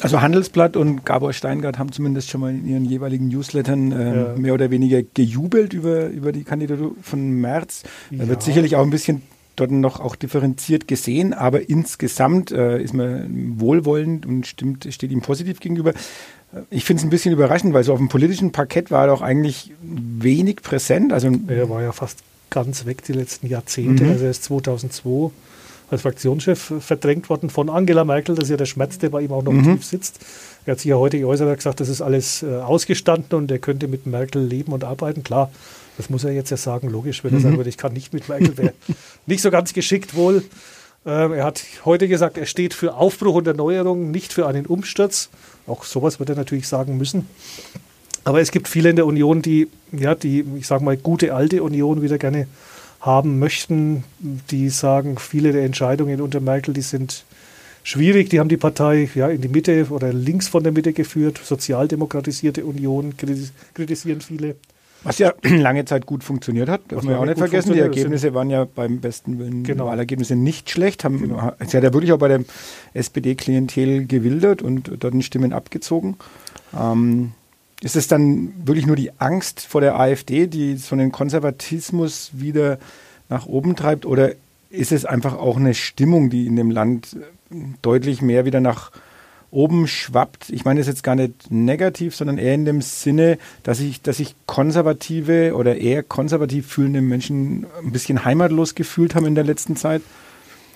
Also 0.01 0.21
Handelsblatt 0.21 0.77
und 0.77 1.05
Gabor 1.05 1.33
Steingart 1.33 1.79
haben 1.79 1.93
zumindest 1.93 2.31
schon 2.31 2.41
mal 2.41 2.51
in 2.51 2.67
ihren 2.67 2.85
jeweiligen 2.85 3.29
Newslettern 3.29 3.93
äh, 3.93 4.17
ja. 4.17 4.35
mehr 4.37 4.55
oder 4.55 4.71
weniger 4.71 5.03
gejubelt 5.03 5.73
über, 5.73 6.09
über 6.09 6.33
die 6.33 6.45
Kandidatur 6.45 6.95
von 7.03 7.31
Merz. 7.41 7.85
Da 8.11 8.25
ja. 8.25 8.29
wird 8.29 8.43
sicherlich 8.43 8.77
auch 8.77 8.83
ein 8.83 8.91
bisschen 8.91 9.23
dort 9.57 9.71
noch 9.71 10.01
auch 10.01 10.17
differenziert 10.17 10.89
gesehen, 10.89 11.33
aber 11.33 11.69
insgesamt 11.69 12.51
äh, 12.51 12.83
ist 12.83 12.93
man 12.93 13.61
wohlwollend 13.61 14.27
und 14.27 14.47
stimmt, 14.47 14.87
steht 14.91 15.13
ihm 15.13 15.23
positiv 15.23 15.61
gegenüber. 15.61 15.91
Äh, 15.91 16.63
ich 16.71 16.85
finde 16.85 17.01
es 17.01 17.05
ein 17.05 17.11
bisschen 17.11 17.33
überraschend, 17.33 17.73
weil 17.73 17.85
so 17.85 17.93
auf 17.93 17.99
dem 17.99 18.09
politischen 18.09 18.53
Parkett 18.53 18.91
war 18.91 19.03
er 19.03 19.09
doch 19.09 19.23
eigentlich 19.23 19.73
wenig 19.81 20.57
präsent. 20.57 21.13
Also 21.13 21.31
er 21.47 21.69
war 21.71 21.83
ja 21.83 21.93
fast 21.93 22.21
ganz 22.51 22.87
weg 22.87 23.05
die 23.05 23.13
letzten 23.13 23.47
Jahrzehnte. 23.47 24.05
Mhm. 24.05 24.11
Also 24.11 24.25
er 24.25 24.31
ist 24.31 24.45
2002 24.45 25.31
als 25.91 26.03
Fraktionschef 26.03 26.73
verdrängt 26.81 27.29
worden 27.29 27.51
von 27.51 27.69
Angela 27.69 28.05
Merkel. 28.05 28.35
Das 28.35 28.45
ist 28.45 28.51
ja 28.51 28.57
der 28.57 28.67
Schmerz, 28.67 28.99
der 28.99 29.11
bei 29.11 29.23
ihm 29.23 29.33
auch 29.33 29.43
noch 29.43 29.53
mhm. 29.53 29.65
tief 29.77 29.85
sitzt. 29.85 30.21
Er 30.67 30.73
hat 30.73 30.81
sich 30.81 30.89
ja 30.89 30.97
heute 30.97 31.19
geäußert, 31.19 31.49
und 31.49 31.57
gesagt, 31.57 31.81
das 31.81 31.89
ist 31.89 32.01
alles 32.01 32.43
äh, 32.43 32.57
ausgestanden 32.57 33.39
und 33.39 33.51
er 33.51 33.59
könnte 33.59 33.87
mit 33.89 34.07
Merkel 34.07 34.43
leben 34.43 34.73
und 34.73 34.85
arbeiten. 34.85 35.23
Klar, 35.23 35.51
das 35.97 36.11
muss 36.11 36.25
er 36.25 36.33
jetzt 36.33 36.51
ja 36.51 36.57
sagen, 36.57 36.89
logisch, 36.89 37.23
wenn 37.23 37.33
er 37.33 37.39
mhm. 37.39 37.43
sagen 37.43 37.57
würde, 37.59 37.69
ich 37.69 37.77
kann 37.77 37.93
nicht 37.93 38.13
mit 38.13 38.29
Merkel, 38.29 38.57
wäre 38.57 38.73
nicht 39.27 39.43
so 39.43 39.51
ganz 39.51 39.73
geschickt 39.73 40.15
wohl. 40.15 40.43
Ähm, 41.07 41.33
er 41.33 41.45
hat 41.45 41.63
heute 41.85 42.09
gesagt, 42.09 42.39
er 42.39 42.47
steht 42.47 42.73
für 42.73 42.95
Aufbruch 42.95 43.35
und 43.35 43.47
Erneuerung, 43.47 44.11
nicht 44.11 44.33
für 44.33 44.47
einen 44.47 44.67
Umsturz. 44.67 45.29
Auch 45.67 45.85
sowas 45.85 46.19
wird 46.19 46.31
er 46.31 46.37
natürlich 46.37 46.67
sagen 46.67 46.97
müssen. 46.97 47.29
Aber 48.25 48.41
es 48.41 48.51
gibt 48.51 48.69
viele 48.69 48.89
in 48.89 48.97
der 48.97 49.05
Union, 49.05 49.43
die, 49.43 49.69
ja, 49.93 50.15
die, 50.15 50.45
ich 50.57 50.67
sage 50.67 50.83
mal, 50.83 50.97
gute 50.97 51.35
alte 51.35 51.63
Union 51.63 52.01
wieder 52.01 52.17
gerne 52.17 52.49
haben 53.05 53.39
möchten, 53.39 54.05
die 54.51 54.71
sagen, 54.71 55.19
viele 55.19 55.53
der 55.53 55.65
Entscheidungen 55.65 56.21
unter 56.23 56.41
Merkel, 56.41 56.73
die 56.73 56.81
sind 56.81 57.25
schwierig. 57.83 58.31
Die 58.31 58.41
haben 58.41 58.49
die 58.49 58.57
Partei 58.57 59.09
ja, 59.15 59.29
in 59.29 59.43
die 59.43 59.49
Mitte 59.49 59.87
oder 59.91 60.13
links 60.13 60.49
von 60.49 60.63
der 60.63 60.73
Mitte 60.73 60.93
geführt. 60.93 61.39
Sozialdemokratisierte 61.43 62.65
Union 62.65 63.15
kritisieren 63.75 64.23
viele. 64.23 64.57
Was 65.03 65.19
ja 65.19 65.35
lange 65.43 65.85
Zeit 65.85 66.07
gut 66.07 66.25
funktioniert 66.25 66.71
hat, 66.71 66.81
darf 66.89 67.03
man 67.03 67.15
ja 67.15 67.21
auch 67.21 67.27
nicht 67.27 67.37
vergessen. 67.37 67.75
Die 67.75 67.79
Ergebnisse 67.79 68.33
waren 68.33 68.49
ja 68.49 68.65
beim 68.65 69.01
besten 69.01 69.39
Willen 69.39 69.63
genau. 69.63 69.87
Wahlergebnisse 69.87 70.35
nicht 70.35 70.71
schlecht. 70.71 71.05
Haben, 71.05 71.21
genau. 71.21 71.53
Sie 71.67 71.77
hat 71.77 71.85
ja 71.85 71.93
wirklich 71.93 72.13
auch 72.13 72.19
bei 72.19 72.29
dem 72.29 72.47
SPD-Klientel 72.95 74.07
gewildert 74.07 74.63
und 74.63 74.91
dort 74.99 75.23
Stimmen 75.23 75.53
abgezogen. 75.53 76.17
Ähm, 76.75 77.33
ist 77.85 77.97
es 77.97 78.09
dann 78.09 78.55
wirklich 78.67 78.87
nur 78.87 78.97
die 78.97 79.13
Angst 79.21 79.61
vor 79.61 79.83
der 79.83 80.01
AfD, 80.01 80.47
die 80.47 80.77
so 80.77 80.95
einen 80.95 81.13
Konservatismus 81.13 82.31
wieder 82.33 82.79
nach 83.29 83.45
oben 83.45 83.77
treibt? 83.77 84.07
Oder 84.07 84.33
ist 84.71 84.91
es 84.91 85.05
einfach 85.05 85.35
auch 85.35 85.59
eine 85.59 85.75
Stimmung, 85.75 86.31
die 86.31 86.47
in 86.47 86.57
dem 86.57 86.71
Land 86.71 87.15
deutlich 87.83 88.23
mehr 88.23 88.47
wieder 88.47 88.61
nach 88.61 88.91
oben 89.51 89.87
schwappt. 89.87 90.49
Ich 90.49 90.65
meine 90.65 90.81
das 90.81 90.87
jetzt 90.87 91.05
gar 91.05 91.15
nicht 91.15 91.51
negativ, 91.51 92.17
sondern 92.17 92.39
eher 92.39 92.55
in 92.55 92.65
dem 92.65 92.81
Sinne, 92.81 93.39
dass 93.63 93.81
ich, 93.81 94.01
dass 94.01 94.17
sich 94.17 94.35
konservative 94.47 95.55
oder 95.55 95.77
eher 95.77 96.03
konservativ 96.03 96.67
fühlende 96.67 97.03
Menschen 97.03 97.67
ein 97.85 97.93
bisschen 97.93 98.25
heimatlos 98.25 98.75
gefühlt 98.75 99.15
haben 99.15 99.27
in 99.27 99.35
der 99.35 99.45
letzten 99.45 99.77
Zeit. 99.77 100.01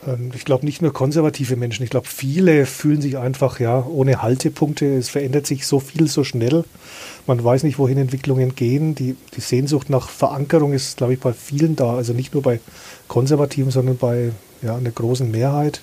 Ähm, 0.06 0.30
ich 0.34 0.44
glaube 0.44 0.64
nicht 0.64 0.82
nur 0.82 0.92
konservative 0.92 1.56
Menschen, 1.56 1.82
ich 1.82 1.90
glaube 1.90 2.06
viele 2.06 2.66
fühlen 2.66 3.00
sich 3.00 3.18
einfach 3.18 3.60
ja 3.60 3.84
ohne 3.84 4.22
Haltepunkte. 4.22 4.96
Es 4.96 5.08
verändert 5.08 5.46
sich 5.46 5.66
so 5.66 5.80
viel 5.80 6.08
so 6.08 6.24
schnell. 6.24 6.64
Man 7.26 7.42
weiß 7.42 7.62
nicht, 7.62 7.78
wohin 7.78 7.98
Entwicklungen 7.98 8.54
gehen. 8.54 8.94
Die, 8.94 9.16
die 9.34 9.40
Sehnsucht 9.40 9.90
nach 9.90 10.08
Verankerung 10.08 10.72
ist, 10.72 10.96
glaube 10.96 11.14
ich, 11.14 11.20
bei 11.20 11.32
vielen 11.32 11.76
da. 11.76 11.94
Also 11.96 12.12
nicht 12.12 12.34
nur 12.34 12.42
bei 12.42 12.60
Konservativen, 13.06 13.70
sondern 13.70 13.96
bei 13.96 14.32
ja, 14.62 14.76
einer 14.76 14.90
großen 14.90 15.30
Mehrheit 15.30 15.82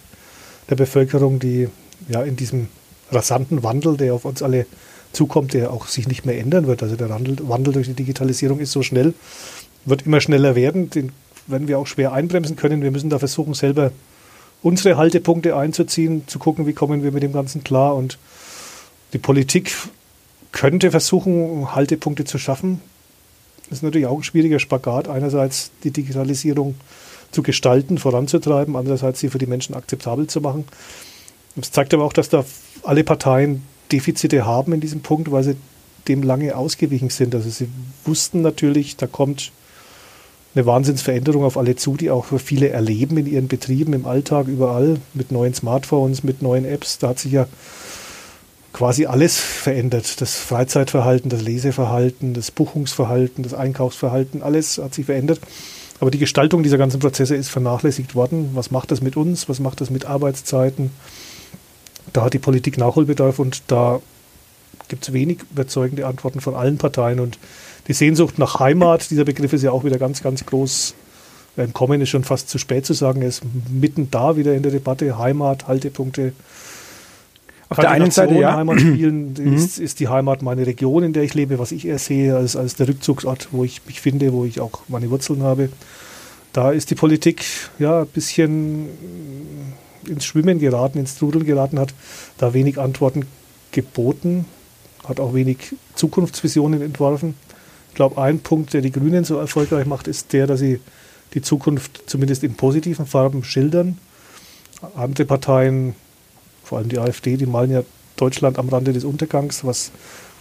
der 0.70 0.76
Bevölkerung, 0.76 1.40
die 1.40 1.70
ja 2.10 2.24
in 2.24 2.36
diesem 2.36 2.68
rasanten 3.12 3.64
Wandel, 3.64 3.98
der 3.98 4.14
auf 4.14 4.26
uns 4.26 4.42
alle 4.42 4.66
zukommt, 5.12 5.54
der 5.54 5.72
auch 5.72 5.88
sich 5.88 6.08
nicht 6.08 6.26
mehr 6.26 6.38
ändern 6.40 6.68
wird. 6.68 6.84
Also 6.84 6.96
der 6.96 7.10
Wandel, 7.10 7.74
durch 7.74 7.88
die 7.88 7.94
Digitalisierung 7.94 8.60
ist 8.60 8.72
so 8.72 8.82
schnell, 8.82 9.14
wird 9.86 10.06
immer 10.06 10.22
schneller 10.22 10.56
werden. 10.56 10.90
Den 10.90 11.12
werden 11.48 11.68
wir 11.68 11.80
auch 11.80 11.88
schwer 11.88 12.14
einbremsen 12.14 12.56
können. 12.56 12.82
Wir 12.82 12.92
müssen 12.92 13.10
da 13.10 13.20
versuchen, 13.20 13.54
selber 13.54 13.92
unsere 14.62 14.98
Haltepunkte 14.98 15.56
einzuziehen, 15.56 16.28
zu 16.28 16.40
gucken, 16.40 16.66
wie 16.66 16.74
kommen 16.74 17.04
wir 17.04 17.12
mit 17.12 17.24
dem 17.24 17.34
Ganzen 17.34 17.64
klar. 17.64 17.96
Und 17.96 18.18
die 19.14 19.20
Politik 19.20 19.72
könnte 20.52 20.92
versuchen, 20.92 21.76
Haltepunkte 21.76 22.26
zu 22.26 22.38
schaffen. 22.38 22.82
Das 23.70 23.80
ist 23.80 23.84
natürlich 23.84 24.08
auch 24.08 24.18
ein 24.18 24.24
schwieriger 24.24 24.60
Spagat. 24.60 25.08
Einerseits 25.08 25.72
die 25.84 25.92
Digitalisierung 25.92 26.76
zu 27.32 27.44
gestalten, 27.44 27.98
voranzutreiben, 27.98 28.76
andererseits 28.76 29.20
sie 29.20 29.30
für 29.30 29.38
die 29.38 29.48
Menschen 29.48 29.76
akzeptabel 29.76 30.28
zu 30.28 30.42
machen. 30.42 30.66
Es 31.60 31.72
zeigt 31.72 31.94
aber 31.94 32.04
auch, 32.04 32.14
dass 32.14 32.30
da 32.30 32.46
alle 32.84 33.04
Parteien 33.04 33.64
Defizite 33.92 34.46
haben 34.46 34.74
in 34.74 34.82
diesem 34.82 35.02
Punkt, 35.02 35.32
weil 35.32 35.44
sie 35.44 35.56
dem 36.08 36.24
lange 36.24 36.56
ausgewichen 36.56 37.10
sind. 37.10 37.36
Also 37.36 37.50
sie 37.50 37.68
wussten 38.04 38.42
natürlich, 38.42 38.96
da 38.98 39.08
kommt 39.08 39.52
eine 40.56 40.66
Wahnsinnsveränderung 40.66 41.44
auf 41.44 41.58
alle 41.58 41.76
zu, 41.76 41.98
die 41.98 42.10
auch 42.10 42.26
viele 42.38 42.70
erleben 42.70 43.18
in 43.18 43.28
ihren 43.28 43.48
Betrieben, 43.48 43.94
im 43.94 44.06
Alltag, 44.06 44.48
überall, 44.48 44.98
mit 45.14 45.32
neuen 45.32 45.54
Smartphones, 45.54 46.24
mit 46.24 46.42
neuen 46.42 46.66
Apps. 46.66 46.98
Da 46.98 47.10
hat 47.10 47.20
sich 47.20 47.34
ja 47.34 47.48
quasi 48.74 49.06
alles 49.06 49.38
verändert. 49.38 50.22
Das 50.22 50.36
Freizeitverhalten, 50.36 51.30
das 51.30 51.42
Leseverhalten, 51.42 52.34
das 52.34 52.52
Buchungsverhalten, 52.52 53.44
das 53.44 53.54
Einkaufsverhalten, 53.54 54.42
alles 54.42 54.78
hat 54.78 54.94
sich 54.94 55.06
verändert. 55.06 55.40
Aber 56.00 56.12
die 56.12 56.20
Gestaltung 56.20 56.64
dieser 56.64 56.78
ganzen 56.78 57.00
Prozesse 57.00 57.36
ist 57.36 57.50
vernachlässigt 57.50 58.16
worden. 58.16 58.52
Was 58.54 58.72
macht 58.72 58.92
das 58.92 59.02
mit 59.02 59.16
uns? 59.16 59.48
Was 59.50 59.60
macht 59.60 59.82
das 59.82 59.90
mit 59.90 60.06
Arbeitszeiten? 60.06 60.92
da 62.14 62.24
hat 62.24 62.34
die 62.34 62.40
Politik 62.40 62.78
Nachholbedarf 62.78 63.40
und 63.40 63.64
da 63.68 64.00
gibt 64.88 65.04
es 65.04 65.14
wenig 65.14 65.40
überzeugende 65.52 66.06
Antworten 66.06 66.40
von 66.40 66.56
allen 66.56 66.78
Parteien. 66.78 67.20
Und 67.20 67.38
die 67.88 67.94
Sehnsucht 67.94 68.40
nach 68.40 68.60
Heimat, 68.60 69.10
dieser 69.10 69.26
Begriff 69.26 69.54
ist 69.54 69.62
ja 69.62 69.72
auch 69.72 69.84
wieder 69.84 69.98
ganz, 69.98 70.24
ganz 70.24 70.46
groß 70.46 70.96
entkommen 71.58 72.02
ist 72.02 72.10
schon 72.10 72.24
fast 72.24 72.50
zu 72.50 72.58
spät 72.58 72.86
zu 72.86 72.94
sagen. 72.94 73.22
Er 73.22 73.30
ist 73.30 73.44
mitten 73.70 74.10
da 74.12 74.38
wieder 74.38 74.54
in 74.54 74.64
der 74.64 74.72
Debatte. 74.72 75.18
Heimat, 75.18 75.68
Haltepunkte. 75.68 76.34
Auf 77.70 77.80
der 77.80 77.92
einen 77.92 78.12
Seite 78.12 78.36
ja. 78.36 78.56
Heimat 78.56 78.80
spielen 78.80 79.34
mhm. 79.38 79.56
ist, 79.56 79.80
ist, 79.80 80.00
die 80.00 80.08
Heimat 80.08 80.42
meine 80.42 80.68
Region, 80.68 81.04
in 81.04 81.14
der 81.14 81.24
ich 81.24 81.34
lebe, 81.34 81.58
was 81.58 81.72
ich 81.72 81.88
eher 81.88 81.98
sehe 81.98 82.36
als, 82.36 82.56
als 82.56 82.76
der 82.76 82.88
Rückzugsort, 82.88 83.50
wo 83.52 83.64
ich 83.64 83.82
mich 83.88 84.02
finde, 84.02 84.34
wo 84.34 84.46
ich 84.46 84.60
auch 84.60 84.82
meine 84.88 85.10
Wurzeln 85.10 85.44
habe. 85.44 85.70
Da 86.54 86.72
ist 86.72 86.92
die 86.92 86.96
Politik 86.96 87.44
ja 87.80 88.02
ein 88.02 88.08
bisschen 88.08 88.88
ins 90.08 90.26
Schwimmen 90.26 90.60
geraten, 90.60 91.00
ins 91.00 91.18
Trudeln 91.18 91.46
geraten, 91.46 91.80
hat 91.80 91.94
da 92.38 92.54
wenig 92.54 92.80
Antworten 92.80 93.26
geboten, 93.72 94.46
hat 95.08 95.20
auch 95.20 95.34
wenig 95.34 95.76
Zukunftsvisionen 95.96 96.82
entworfen. 96.82 97.34
Ich 97.96 97.98
glaube, 97.98 98.22
ein 98.22 98.40
Punkt, 98.40 98.74
der 98.74 98.82
die 98.82 98.92
Grünen 98.92 99.24
so 99.24 99.38
erfolgreich 99.38 99.86
macht, 99.86 100.10
ist 100.10 100.34
der, 100.34 100.48
dass 100.48 100.60
sie 100.60 100.82
die 101.34 101.42
Zukunft 101.42 102.10
zumindest 102.10 102.44
in 102.44 102.56
positiven 102.56 103.06
Farben 103.06 103.46
schildern. 103.46 103.98
Andere 104.98 105.24
Parteien, 105.24 105.96
vor 106.62 106.78
allem 106.78 106.90
die 106.90 107.00
AfD, 107.00 107.38
die 107.38 107.46
malen 107.46 107.72
ja 107.72 107.84
Deutschland 108.18 108.60
am 108.60 108.68
Rande 108.68 108.92
des 108.92 109.06
Untergangs, 109.06 109.64
was 109.64 109.94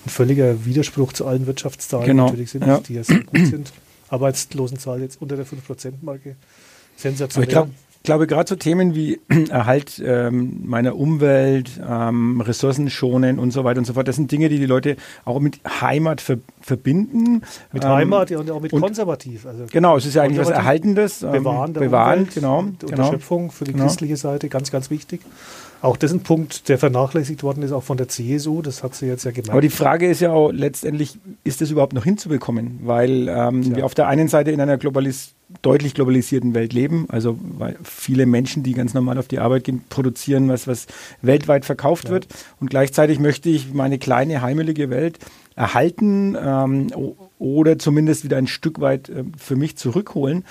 ein 0.05 0.11
völliger 0.11 0.65
Widerspruch 0.65 1.13
zu 1.13 1.27
allen 1.27 1.47
Wirtschaftszahlen 1.47 2.09
genau. 2.09 2.25
natürlich 2.25 2.51
sind, 2.51 2.67
ja. 2.67 2.81
die 2.81 2.95
ja 2.95 3.05
sehr 3.05 3.23
gut 3.23 3.47
sind. 3.47 3.73
Arbeitslosenzahl 4.09 5.01
jetzt 5.01 5.23
unter 5.23 5.37
der 5.37 5.47
5%-Marke. 5.47 6.35
Sensationell. 6.97 7.49
ich 7.49 7.53
glaube, 7.53 7.71
glaube, 8.05 8.27
gerade 8.27 8.49
so 8.49 8.55
Themen 8.55 8.95
wie 8.95 9.21
Erhalt 9.51 10.01
ähm, 10.05 10.61
meiner 10.65 10.95
Umwelt, 10.97 11.81
ähm, 11.87 12.41
Ressourcen 12.41 12.89
schonen 12.91 13.39
und 13.39 13.51
so 13.51 13.65
weiter 13.65 13.79
und 13.79 13.87
so 13.87 13.95
fort, 13.95 14.07
das 14.07 14.17
sind 14.17 14.31
Dinge, 14.31 14.49
die 14.49 14.59
die 14.59 14.67
Leute 14.67 14.97
auch 15.25 15.41
mit 15.41 15.59
Heimat 15.81 16.21
ver 16.21 16.37
verbinden. 16.61 17.43
Mit 17.73 17.85
ähm, 17.85 17.91
Heimat 17.91 18.31
und 18.31 18.51
auch 18.51 18.61
mit 18.61 18.73
und, 18.73 18.81
konservativ. 18.81 19.47
Also 19.47 19.65
genau, 19.71 19.97
es 19.97 20.07
ist 20.07 20.15
ja 20.15 20.23
eigentlich 20.23 20.39
was 20.39 20.51
Erhaltendes. 20.51 21.23
Ähm, 21.23 21.33
bewahren 21.33 21.73
bewahren, 21.73 22.19
Umwelt, 22.21 22.35
genau. 22.35 22.63
Die 22.63 22.87
genau. 22.87 23.11
Schöpfung 23.11 23.51
für 23.51 23.65
die 23.65 23.73
genau. 23.73 23.85
christliche 23.85 24.17
Seite, 24.17 24.49
ganz, 24.49 24.71
ganz 24.71 24.91
wichtig. 24.91 25.21
Auch 25.85 25.99
das 25.99 26.13
ist 26.13 26.17
ein 26.17 26.23
Punkt, 26.23 26.71
der 26.71 26.79
vernachlässigt 26.79 27.43
worden 27.43 27.63
ist, 27.63 27.71
auch 27.71 27.83
von 27.83 27.99
der 27.99 28.09
CSU. 28.09 28.63
Das 28.63 28.83
hat 28.83 28.95
sie 28.95 29.05
jetzt 29.05 29.25
ja 29.25 29.33
gemerkt. 29.33 29.51
Aber 29.51 29.61
die 29.61 29.69
Frage 29.69 30.09
ist 30.09 30.23
ja 30.23 30.33
auch 30.33 30.51
letztendlich, 30.51 31.19
ist 31.45 31.61
das 31.61 31.71
überhaupt 31.71 31.93
noch 31.93 32.05
hinzubekommen? 32.05 32.81
Weil 32.85 33.29
ähm, 33.29 33.77
wir 33.77 33.85
auf 33.85 33.93
der 33.93 34.09
einen 34.09 34.29
Seite 34.29 34.51
in 34.51 34.63
einer 34.63 34.79
globalis 34.79 35.35
deutlich 35.61 35.93
globalisierten 35.93 36.55
Welt 36.55 36.73
leben, 36.73 37.05
also 37.11 37.39
weil 37.43 37.77
viele 37.85 38.25
Menschen, 38.25 38.63
die 38.63 38.73
ganz 38.73 38.95
normal 38.95 39.19
auf 39.19 39.29
die 39.29 39.41
Arbeit 39.41 39.65
gehen, 39.65 39.85
produzieren 39.91 40.49
was, 40.49 40.67
was 40.67 40.87
weltweit 41.21 41.67
verkauft 41.67 42.07
ja. 42.07 42.13
wird. 42.13 42.29
Und 42.61 42.71
gleichzeitig 42.71 43.19
möchte 43.19 43.51
ich 43.51 43.75
meine 43.75 43.99
kleine 43.99 44.41
heimelige 44.41 44.89
Welt 44.89 45.19
erhalten 45.55 46.35
ähm, 46.43 46.87
oder 47.39 47.79
zumindest 47.79 48.25
wieder 48.25 48.39
ein 48.39 48.47
Stück 48.47 48.81
weit 48.81 49.11
äh, 49.11 49.25
für 49.37 49.55
mich 49.55 49.77
zurückholen 49.77 50.45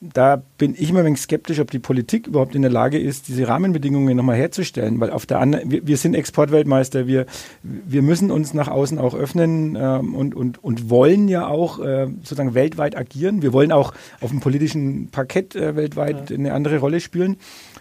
da 0.00 0.42
bin 0.60 0.74
ich 0.76 0.90
immer 0.90 0.98
ein 0.98 1.06
wenig 1.06 1.22
skeptisch, 1.22 1.58
ob 1.58 1.70
die 1.70 1.78
Politik 1.78 2.26
überhaupt 2.26 2.54
in 2.54 2.60
der 2.60 2.70
Lage 2.70 2.98
ist, 2.98 3.28
diese 3.28 3.48
Rahmenbedingungen 3.48 4.14
nochmal 4.14 4.36
herzustellen. 4.36 5.00
Weil 5.00 5.10
auf 5.10 5.24
der 5.24 5.40
anderen, 5.40 5.70
wir, 5.70 5.86
wir, 5.86 5.96
sind 5.96 6.12
Exportweltmeister, 6.12 7.06
wir, 7.06 7.24
wir 7.62 8.02
müssen 8.02 8.30
uns 8.30 8.52
nach 8.52 8.68
außen 8.68 8.98
auch 8.98 9.14
öffnen 9.14 9.74
ähm, 9.80 10.14
und, 10.14 10.34
und, 10.34 10.62
und 10.62 10.90
wollen 10.90 11.28
ja 11.28 11.46
auch 11.46 11.78
äh, 11.78 12.08
sozusagen 12.18 12.52
weltweit 12.52 12.94
agieren. 12.94 13.40
Wir 13.40 13.54
wollen 13.54 13.72
auch 13.72 13.94
auf 14.20 14.28
dem 14.28 14.40
politischen 14.40 15.08
Parkett 15.10 15.56
äh, 15.56 15.76
weltweit 15.76 16.28
ja. 16.28 16.36
eine 16.36 16.52
andere 16.52 16.76
Rolle 16.76 17.00
spielen. 17.00 17.38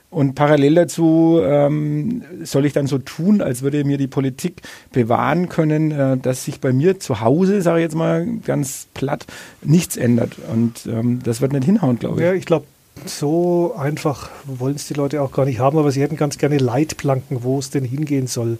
Und 0.09 0.33
parallel 0.33 0.73
dazu 0.73 1.39
ähm, 1.43 2.23
soll 2.43 2.65
ich 2.65 2.73
dann 2.73 2.87
so 2.87 2.97
tun, 2.97 3.41
als 3.41 3.61
würde 3.61 3.83
mir 3.83 3.97
die 3.97 4.07
Politik 4.07 4.61
bewahren 4.91 5.49
können, 5.49 5.91
äh, 5.91 6.17
dass 6.17 6.45
sich 6.45 6.61
bei 6.61 6.71
mir 6.71 6.99
zu 6.99 7.19
Hause, 7.19 7.61
sage 7.61 7.79
ich 7.79 7.83
jetzt 7.83 7.95
mal 7.95 8.25
ganz 8.45 8.87
platt, 8.93 9.27
nichts 9.61 9.97
ändert. 9.97 10.37
Und 10.51 10.87
ähm, 10.87 11.19
das 11.23 11.41
wird 11.41 11.51
nicht 11.51 11.65
hinhauen, 11.65 11.99
glaube 11.99 12.21
ich. 12.21 12.25
Ja, 12.25 12.33
ich 12.33 12.45
glaube, 12.45 12.65
so 13.05 13.75
einfach 13.77 14.29
wollen 14.45 14.75
es 14.75 14.87
die 14.87 14.93
Leute 14.93 15.21
auch 15.21 15.31
gar 15.31 15.45
nicht 15.45 15.59
haben, 15.59 15.77
aber 15.77 15.91
sie 15.91 16.01
hätten 16.01 16.17
ganz 16.17 16.37
gerne 16.37 16.57
Leitplanken, 16.57 17.43
wo 17.43 17.59
es 17.59 17.69
denn 17.69 17.83
hingehen 17.83 18.27
soll. 18.27 18.57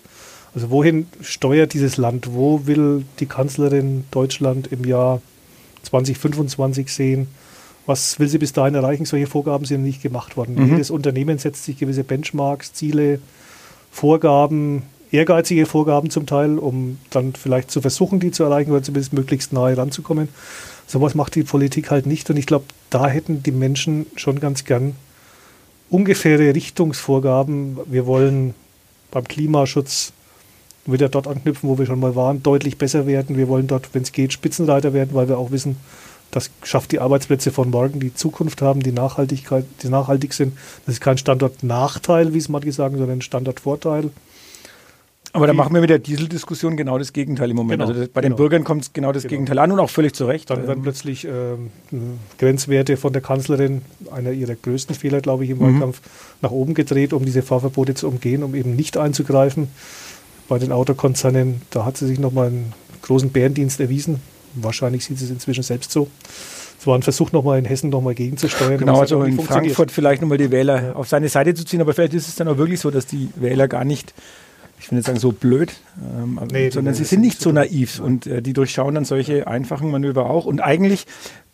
Also 0.55 0.69
wohin 0.72 1.08
steuert 1.22 1.74
dieses 1.74 1.98
Land? 1.98 2.34
Wo 2.34 2.65
will 2.65 3.05
die 3.19 3.25
Kanzlerin 3.25 4.05
Deutschland 4.12 4.67
im 4.67 4.84
Jahr 4.84 5.22
2025 5.84 6.91
sehen? 6.91 7.27
Was 7.86 8.19
will 8.19 8.27
sie 8.27 8.38
bis 8.38 8.53
dahin 8.53 8.75
erreichen? 8.75 9.05
Solche 9.05 9.27
Vorgaben 9.27 9.65
sind 9.65 9.84
nicht 9.84 10.01
gemacht 10.01 10.38
worden. 10.38 10.55
Mhm. 10.55 10.72
Jedes 10.72 10.91
Unternehmen 10.91 11.38
setzt 11.38 11.65
sich 11.65 11.77
gewisse 11.77 12.03
Benchmarks, 12.03 12.74
Ziele, 12.74 13.19
Vorgaben, 13.91 14.84
ehrgeizige 15.12 15.65
Vorgaben 15.65 16.10
zum 16.10 16.25
Teil, 16.25 16.60
um 16.60 17.00
dann 17.10 17.34
vielleicht 17.34 17.72
zu 17.72 17.81
versuchen, 17.81 18.19
die 18.19 18.31
zu 18.31 18.43
erreichen 18.43 18.72
oder 18.72 18.84
zumindest 18.84 19.13
möglichst 19.13 19.53
nahe 19.53 19.75
ranzukommen. 19.75 20.29
Sowas 20.89 21.13
macht 21.13 21.36
die 21.36 21.43
Politik 21.43 21.91
halt 21.91 22.08
nicht. 22.08 22.27
Und 22.31 22.38
ich 22.38 22.48
glaube, 22.48 22.65
da 22.89 23.08
hätten 23.08 23.43
die 23.43 23.51
Menschen 23.51 24.08
schon 24.15 24.39
ganz 24.39 24.65
gern 24.65 24.96
ungefähre 25.91 26.55
Richtungsvorgaben. 26.55 27.77
Wir 27.86 28.08
wollen 28.08 28.55
beim 29.12 29.27
Klimaschutz 29.27 30.13
wieder 30.88 31.08
dort 31.08 31.27
anknüpfen, 31.27 31.69
wo 31.69 31.77
wir 31.77 31.86
schon 31.86 32.00
mal 32.00 32.15
waren, 32.15 32.41
deutlich 32.41 32.79
besser 32.79 33.05
werden. 33.05 33.38
Wir 33.38 33.48
wollen 33.48 33.67
dort, 33.67 33.93
wenn 33.93 34.01
es 34.01 34.12
geht, 34.12 34.34
Spitzenreiter 34.34 34.91
werden, 34.91 35.12
weil 35.13 35.29
wir 35.29 35.38
auch 35.38 35.51
wissen, 35.51 35.77
das 36.31 36.50
schafft 36.63 36.91
die 36.91 37.00
Arbeitsplätze 37.00 37.51
von 37.51 37.69
morgen, 37.69 38.00
die 38.00 38.15
Zukunft 38.15 38.63
haben, 38.63 38.81
die 38.81 38.91
Nachhaltigkeit, 38.91 39.65
die 39.84 39.89
nachhaltig 39.89 40.34
sind. 40.34 40.58
Das 40.88 40.96
ist 40.96 41.01
kein 41.01 41.19
Standortnachteil, 41.19 42.34
wie 42.34 42.39
es 42.39 42.50
manche 42.50 42.72
sagen, 42.72 42.98
sondern 42.98 43.19
ein 43.19 43.22
Standortvorteil. 43.22 44.10
Aber 45.31 45.45
da 45.45 45.53
machen 45.53 45.74
wir 45.74 45.81
mit 45.81 45.89
der 45.89 46.00
Dieseldiskussion 46.00 46.75
genau 46.75 46.98
das 46.98 47.13
Gegenteil 47.13 47.51
im 47.51 47.55
Moment. 47.55 47.79
Genau, 47.79 47.89
also 47.89 48.00
das, 48.00 48.09
bei 48.09 48.21
genau. 48.21 48.36
den 48.36 48.38
Bürgern 48.38 48.63
kommt 48.63 48.83
es 48.83 48.93
genau 48.93 49.12
das 49.12 49.24
genau. 49.24 49.31
Gegenteil 49.31 49.59
an 49.59 49.71
und 49.71 49.79
auch 49.79 49.89
völlig 49.89 50.13
zu 50.13 50.25
Recht. 50.25 50.50
Dann 50.50 50.67
werden 50.67 50.81
plötzlich 50.81 51.25
ähm, 51.25 51.69
Grenzwerte 52.39 52.98
von 52.98 53.13
der 53.13 53.21
Kanzlerin, 53.21 53.81
einer 54.12 54.31
ihrer 54.31 54.55
größten 54.55 54.95
Fehler, 54.95 55.21
glaube 55.21 55.43
ich, 55.43 55.51
im 55.51 55.59
mhm. 55.59 55.74
Wahlkampf, 55.74 56.01
nach 56.41 56.51
oben 56.51 56.74
gedreht, 56.74 57.13
um 57.13 57.25
diese 57.25 57.43
Fahrverbote 57.43 57.93
zu 57.93 58.07
umgehen, 58.07 58.43
um 58.43 58.55
eben 58.55 58.75
nicht 58.75 58.98
einzugreifen. 58.98 59.67
Bei 60.48 60.57
den 60.57 60.71
Autokonzernen, 60.71 61.62
da 61.69 61.86
hat 61.86 61.98
sie 61.98 62.07
sich 62.07 62.19
nochmal 62.19 62.48
einen 62.48 62.74
großen 63.03 63.29
Bärendienst 63.29 63.79
erwiesen. 63.79 64.19
Wahrscheinlich 64.55 65.05
sieht 65.05 65.21
es 65.21 65.29
inzwischen 65.29 65.63
selbst 65.63 65.91
so. 65.91 66.07
Es 66.79 66.88
war 66.88 66.95
ein 66.95 67.03
Versuch, 67.03 67.33
nochmal 67.33 67.59
in 67.59 67.65
Hessen 67.65 67.89
nochmal 67.89 68.15
gegenzusteuern. 68.15 68.77
Genau, 68.77 69.01
also 69.01 69.21
in 69.24 69.39
Frankfurt 69.39 69.91
vielleicht 69.91 70.21
nochmal 70.21 70.38
die 70.38 70.50
Wähler 70.50 70.83
ja. 70.83 70.93
auf 70.93 71.07
seine 71.09 71.27
Seite 71.27 71.53
zu 71.53 71.65
ziehen, 71.65 71.81
aber 71.81 71.93
vielleicht 71.93 72.13
ist 72.13 72.29
es 72.29 72.36
dann 72.36 72.48
auch 72.48 72.57
wirklich 72.57 72.79
so, 72.79 72.89
dass 72.89 73.05
die 73.05 73.29
Wähler 73.36 73.67
gar 73.67 73.83
nicht 73.83 74.13
ich 74.79 74.89
will 74.89 74.98
nicht 74.98 75.05
sagen 75.05 75.19
so 75.19 75.31
blöd, 75.31 75.74
ähm, 76.17 76.39
nee, 76.51 76.69
sondern 76.69 76.93
sie 76.93 77.03
sind 77.03 77.21
nicht 77.21 77.41
so 77.41 77.51
naiv 77.51 78.00
und 78.00 78.27
äh, 78.27 78.41
die 78.41 78.53
durchschauen 78.53 78.95
dann 78.95 79.05
solche 79.05 79.48
einfachen 79.48 79.91
Manöver 79.91 80.29
auch. 80.29 80.45
Und 80.45 80.62
eigentlich 80.62 81.05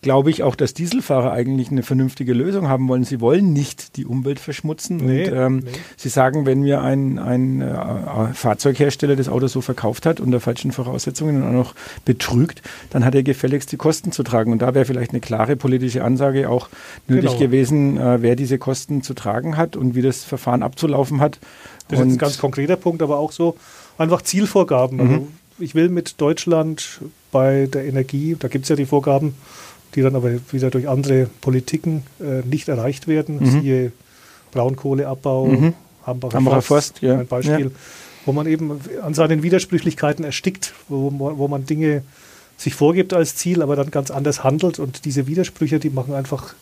glaube 0.05 0.29
ich 0.29 0.43
auch, 0.43 0.55
dass 0.55 0.75
Dieselfahrer 0.75 1.31
eigentlich 1.31 1.71
eine 1.71 1.81
vernünftige 1.81 2.33
Lösung 2.33 2.69
haben 2.69 2.87
wollen. 2.87 3.03
Sie 3.03 3.21
wollen 3.21 3.53
nicht 3.53 3.97
die 3.97 4.05
Umwelt 4.05 4.39
verschmutzen. 4.39 4.97
Nee, 4.97 5.27
und 5.27 5.35
ähm, 5.35 5.57
nee. 5.57 5.71
sie 5.97 6.09
sagen, 6.09 6.45
wenn 6.45 6.61
mir 6.61 6.81
ein, 6.81 7.17
ein 7.17 7.61
äh, 7.61 8.33
Fahrzeughersteller 8.35 9.15
das 9.15 9.27
Auto 9.27 9.47
so 9.47 9.61
verkauft 9.61 10.05
hat 10.05 10.19
unter 10.19 10.39
falschen 10.39 10.71
Voraussetzungen 10.71 11.41
und 11.41 11.49
auch 11.49 11.53
noch 11.53 11.75
betrügt, 12.05 12.61
dann 12.91 13.03
hat 13.03 13.15
er 13.15 13.23
gefälligst 13.23 13.71
die 13.71 13.77
Kosten 13.77 14.11
zu 14.11 14.21
tragen. 14.21 14.51
Und 14.51 14.61
da 14.61 14.75
wäre 14.75 14.85
vielleicht 14.85 15.09
eine 15.09 15.21
klare 15.21 15.55
politische 15.55 16.03
Ansage 16.03 16.51
auch 16.51 16.69
nötig 17.07 17.31
genau. 17.31 17.39
gewesen, 17.39 17.97
äh, 17.97 18.21
wer 18.21 18.35
diese 18.35 18.59
Kosten 18.59 19.01
zu 19.01 19.15
tragen 19.15 19.57
hat 19.57 19.75
und 19.75 19.95
wie 19.95 20.03
das 20.03 20.23
Verfahren 20.23 20.61
abzulaufen 20.61 21.19
hat. 21.19 21.39
Das 21.87 21.99
und 21.99 22.07
ist 22.07 22.15
ein 22.15 22.17
ganz 22.17 22.37
konkreter 22.37 22.75
Punkt, 22.75 23.01
aber 23.01 23.17
auch 23.17 23.31
so 23.31 23.55
einfach 23.97 24.21
Zielvorgaben. 24.21 24.99
Also 24.99 25.13
mhm. 25.13 25.27
ich 25.59 25.75
will 25.75 25.89
mit 25.89 26.19
Deutschland 26.19 27.01
bei 27.31 27.67
der 27.67 27.85
Energie, 27.85 28.35
da 28.37 28.47
gibt 28.47 28.63
es 28.65 28.69
ja 28.69 28.75
die 28.75 28.85
Vorgaben, 28.85 29.35
die 29.93 30.01
dann 30.01 30.15
aber 30.15 30.31
wieder 30.51 30.69
durch 30.69 30.89
andere 30.89 31.29
Politiken 31.41 32.03
äh, 32.19 32.45
nicht 32.45 32.67
erreicht 32.67 33.07
werden. 33.07 33.39
Mhm. 33.39 33.61
Siehe 33.61 33.91
Braunkohleabbau, 34.51 35.47
mhm. 35.47 35.73
Hambacher, 36.05 36.37
Hambacher 36.37 36.61
Forst, 36.61 36.99
Forst 36.99 37.01
ja. 37.01 37.19
ein 37.19 37.27
Beispiel, 37.27 37.65
ja. 37.65 37.71
wo 38.25 38.31
man 38.31 38.47
eben 38.47 38.79
an 39.01 39.13
seinen 39.13 39.43
Widersprüchlichkeiten 39.43 40.23
erstickt, 40.25 40.73
wo, 40.87 41.11
wo 41.13 41.47
man 41.47 41.65
Dinge 41.65 42.03
sich 42.57 42.73
vorgibt 42.73 43.13
als 43.13 43.35
Ziel, 43.35 43.61
aber 43.61 43.75
dann 43.75 43.91
ganz 43.91 44.11
anders 44.11 44.43
handelt. 44.43 44.79
Und 44.79 45.05
diese 45.05 45.27
Widersprüche, 45.27 45.79
die 45.79 45.89
machen 45.89 46.13
einfach, 46.13 46.55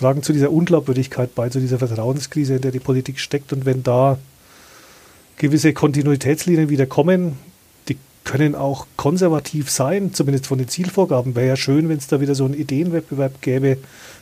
tragen 0.00 0.22
zu 0.22 0.32
dieser 0.32 0.50
Unglaubwürdigkeit 0.50 1.34
bei, 1.34 1.48
zu 1.48 1.60
dieser 1.60 1.78
Vertrauenskrise, 1.78 2.56
in 2.56 2.62
der 2.62 2.72
die 2.72 2.80
Politik 2.80 3.20
steckt. 3.20 3.52
Und 3.52 3.64
wenn 3.66 3.82
da 3.82 4.18
gewisse 5.36 5.72
Kontinuitätslinien 5.72 6.68
wieder 6.68 6.86
kommen, 6.86 7.36
können 8.24 8.54
auch 8.54 8.86
konservativ 8.96 9.70
sein, 9.70 10.12
zumindest 10.12 10.46
von 10.46 10.58
den 10.58 10.68
Zielvorgaben. 10.68 11.34
Wäre 11.34 11.48
ja 11.48 11.56
schön, 11.56 11.88
wenn 11.88 11.98
es 11.98 12.06
da 12.06 12.20
wieder 12.20 12.34
so 12.34 12.44
einen 12.44 12.54
Ideenwettbewerb 12.54 13.40
gäbe. 13.40 13.78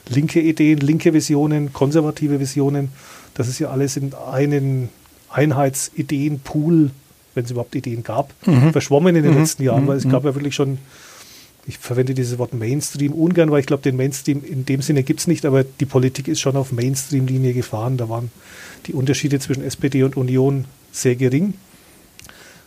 Linke 0.08 0.40
Ideen, 0.40 0.78
linke 0.78 1.12
Visionen, 1.12 1.72
konservative 1.72 2.40
Visionen. 2.40 2.90
Das 3.34 3.48
ist 3.48 3.58
ja 3.58 3.70
alles 3.70 3.96
in 3.96 4.14
einen 4.14 4.88
Einheitsideenpool, 5.30 6.90
wenn 7.34 7.44
es 7.44 7.50
überhaupt 7.50 7.74
Ideen 7.74 8.02
gab, 8.02 8.32
mhm. 8.46 8.72
verschwommen 8.72 9.14
in 9.14 9.24
den 9.24 9.34
mhm. 9.34 9.40
letzten 9.40 9.62
Jahren, 9.62 9.86
weil 9.86 9.98
es 9.98 10.04
mhm. 10.04 10.10
gab 10.10 10.24
ja 10.24 10.34
wirklich 10.34 10.54
schon, 10.54 10.78
ich 11.68 11.76
verwende 11.76 12.14
dieses 12.14 12.38
Wort 12.38 12.54
Mainstream 12.54 13.12
ungern, 13.12 13.50
weil 13.50 13.60
ich 13.60 13.66
glaube, 13.66 13.82
den 13.82 13.96
Mainstream 13.96 14.42
in 14.42 14.64
dem 14.64 14.80
Sinne 14.80 15.02
gibt 15.02 15.20
es 15.20 15.26
nicht, 15.26 15.44
aber 15.44 15.64
die 15.64 15.84
Politik 15.84 16.26
ist 16.26 16.40
schon 16.40 16.56
auf 16.56 16.72
Mainstream-Linie 16.72 17.52
gefahren. 17.52 17.98
Da 17.98 18.08
waren 18.08 18.30
die 18.86 18.94
Unterschiede 18.94 19.38
zwischen 19.38 19.62
SPD 19.62 20.02
und 20.02 20.16
Union 20.16 20.64
sehr 20.92 21.14
gering. 21.14 21.52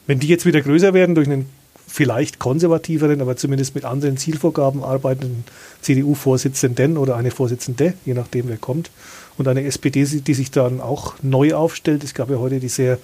Wenn 0.05 0.19
die 0.19 0.27
jetzt 0.27 0.45
wieder 0.45 0.61
größer 0.61 0.93
werden 0.93 1.15
durch 1.15 1.27
einen 1.27 1.47
vielleicht 1.87 2.37
konservativeren, 2.37 3.21
aber 3.21 3.35
zumindest 3.35 3.73
mit 3.73 3.85
anderen 3.85 4.17
Zielvorgaben 4.17 4.83
arbeitenden 4.83 5.45
CDU-Vorsitzenden 5.81 6.97
oder 6.97 7.17
eine 7.17 7.31
Vorsitzende, 7.31 7.95
je 8.05 8.13
nachdem 8.13 8.49
wer 8.49 8.57
kommt. 8.57 8.91
Und 9.35 9.47
eine 9.47 9.63
SPD, 9.63 10.05
die 10.05 10.33
sich 10.35 10.51
dann 10.51 10.79
auch 10.79 11.15
neu 11.23 11.55
aufstellt. 11.55 12.03
Es 12.03 12.13
gab 12.13 12.29
ja 12.29 12.37
heute 12.37 12.59
die 12.59 12.69
sehr 12.69 12.99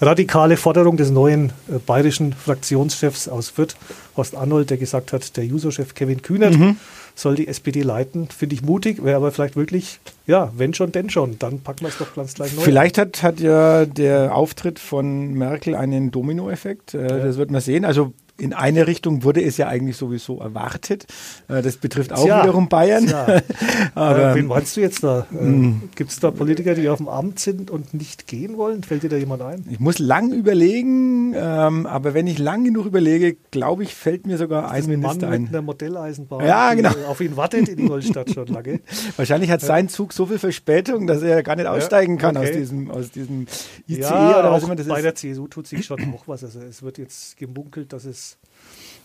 radikale 0.00 0.56
Forderung 0.56 0.96
des 0.96 1.10
neuen 1.10 1.50
äh, 1.68 1.78
bayerischen 1.84 2.32
Fraktionschefs 2.32 3.28
aus 3.28 3.48
Fürth, 3.48 3.76
Horst 4.16 4.34
Arnold, 4.34 4.70
der 4.70 4.76
gesagt 4.76 5.12
hat, 5.12 5.36
der 5.36 5.44
Juso-Chef 5.44 5.94
Kevin 5.94 6.22
Kühnert 6.22 6.56
mhm. 6.56 6.76
soll 7.14 7.36
die 7.36 7.48
SPD 7.48 7.82
leiten. 7.82 8.28
Finde 8.28 8.54
ich 8.54 8.62
mutig, 8.62 9.02
wäre 9.04 9.16
aber 9.16 9.32
vielleicht 9.32 9.56
wirklich, 9.56 10.00
ja, 10.26 10.52
wenn 10.56 10.74
schon, 10.74 10.92
denn 10.92 11.10
schon. 11.10 11.38
Dann 11.38 11.60
packen 11.60 11.82
wir 11.82 11.88
es 11.88 11.98
doch 11.98 12.14
ganz 12.14 12.34
gleich 12.34 12.54
neu. 12.54 12.62
Vielleicht 12.62 12.98
hat, 12.98 13.22
hat 13.22 13.40
ja 13.40 13.86
der 13.86 14.34
Auftritt 14.34 14.78
von 14.78 15.34
Merkel 15.34 15.74
einen 15.74 16.10
Dominoeffekt. 16.10 16.94
Äh, 16.94 17.02
ja. 17.02 17.18
Das 17.26 17.36
wird 17.36 17.50
man 17.50 17.60
sehen. 17.60 17.84
Also 17.84 18.12
in 18.38 18.52
eine 18.52 18.86
Richtung 18.86 19.24
wurde 19.24 19.42
es 19.42 19.56
ja 19.56 19.68
eigentlich 19.68 19.96
sowieso 19.96 20.40
erwartet. 20.40 21.06
Äh, 21.48 21.62
das 21.62 21.76
betrifft 21.76 22.12
auch 22.12 22.24
Tja, 22.24 22.42
wiederum 22.42 22.68
Bayern. 22.68 23.12
Aber, 23.94 24.34
wen 24.34 24.46
meinst 24.46 24.76
du 24.76 24.80
jetzt 24.80 25.02
da? 25.02 25.26
Äh, 25.32 25.38
hm. 25.38 25.82
Gibt 25.94 26.10
es 26.10 26.20
da 26.20 26.30
Politiker, 26.30 26.74
die 26.74 26.88
auf 26.88 26.98
dem 26.98 27.08
Amt 27.08 27.38
sind 27.38 27.70
und 27.70 27.94
nicht 27.94 28.26
gehen 28.26 28.58
wollen? 28.58 28.82
Fällt 28.82 29.02
dir 29.02 29.08
da 29.08 29.16
jemand 29.16 29.42
ein? 29.42 29.64
Ich 29.70 29.80
muss 29.80 29.98
lang 29.98 30.32
überlegen, 30.32 31.34
ähm, 31.34 31.86
aber 31.86 32.14
wenn 32.14 32.26
ich 32.26 32.38
lang 32.38 32.64
genug 32.64 32.86
überlege, 32.86 33.36
glaube 33.50 33.84
ich, 33.84 33.94
fällt 33.94 34.26
mir 34.26 34.36
sogar 34.36 34.70
ein 34.70 34.86
Minister 34.86 35.26
Mann 35.26 35.34
ein. 35.34 35.42
Mit 35.42 35.50
einer 35.50 35.62
Modelleisenbahn, 35.62 36.46
ja, 36.46 36.74
genau. 36.74 36.90
auf 37.08 37.20
ihn 37.20 37.36
wartet 37.36 37.68
in 37.68 37.78
Ingolstadt 37.78 38.30
schon 38.30 38.48
lange. 38.48 38.80
Wahrscheinlich 39.16 39.50
hat 39.50 39.60
sein 39.62 39.88
Zug 39.88 40.12
so 40.12 40.26
viel 40.26 40.38
Verspätung, 40.38 41.06
dass 41.06 41.22
er 41.22 41.42
gar 41.42 41.56
nicht 41.56 41.66
aussteigen 41.66 42.18
kann 42.18 42.36
okay. 42.36 42.48
aus, 42.48 42.56
diesem, 42.56 42.90
aus 42.90 43.10
diesem 43.10 43.46
ICE 43.88 44.00
ja, 44.00 44.40
oder 44.40 44.52
was 44.52 44.64
immer 44.64 44.76
das 44.76 44.86
ist. 44.86 44.92
Bei 44.92 45.02
der 45.02 45.14
CSU 45.14 45.46
tut 45.48 45.66
sich 45.66 45.84
schon 45.84 46.00
auch 46.14 46.24
was. 46.26 46.44
Also 46.44 46.60
es 46.60 46.82
wird 46.82 46.98
jetzt 46.98 47.36
gemunkelt, 47.36 47.92
dass 47.92 48.04
es 48.04 48.25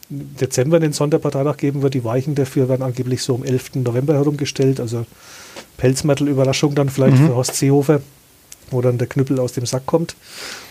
Dezember 0.09 0.79
den 0.79 0.93
Sonderparteitag 0.93 1.57
geben 1.57 1.81
wird. 1.81 1.93
Die 1.93 2.03
Weichen 2.03 2.35
dafür 2.35 2.67
werden 2.67 2.81
angeblich 2.81 3.23
so 3.23 3.35
um 3.35 3.43
11. 3.43 3.75
November 3.75 4.13
herumgestellt. 4.13 4.79
Also 4.79 5.05
Pelzmattel-Überraschung 5.77 6.75
dann 6.75 6.89
vielleicht 6.89 7.17
mhm. 7.17 7.27
für 7.27 7.35
Horst 7.35 7.55
Seehofer, 7.55 8.01
wo 8.69 8.81
dann 8.81 8.97
der 8.97 9.07
Knüppel 9.07 9.39
aus 9.39 9.53
dem 9.53 9.65
Sack 9.65 9.85
kommt 9.85 10.15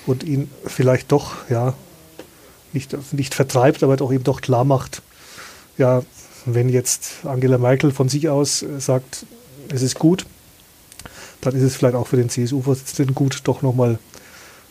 und 0.06 0.24
ihn 0.24 0.50
vielleicht 0.66 1.10
doch, 1.10 1.34
ja, 1.48 1.74
nicht, 2.72 2.96
nicht 3.12 3.34
vertreibt, 3.34 3.82
aber 3.82 3.96
doch 3.96 4.12
eben 4.12 4.24
doch 4.24 4.40
klar 4.40 4.64
macht, 4.64 5.02
ja, 5.78 6.02
wenn 6.46 6.68
jetzt 6.68 7.24
Angela 7.24 7.58
Merkel 7.58 7.90
von 7.90 8.08
sich 8.08 8.28
aus 8.28 8.64
sagt, 8.78 9.26
es 9.72 9.82
ist 9.82 9.98
gut, 9.98 10.26
dann 11.40 11.54
ist 11.54 11.62
es 11.62 11.76
vielleicht 11.76 11.94
auch 11.94 12.06
für 12.06 12.16
den 12.16 12.28
CSU-Vorsitzenden 12.28 13.14
gut, 13.14 13.40
doch 13.44 13.62
nochmal 13.62 13.98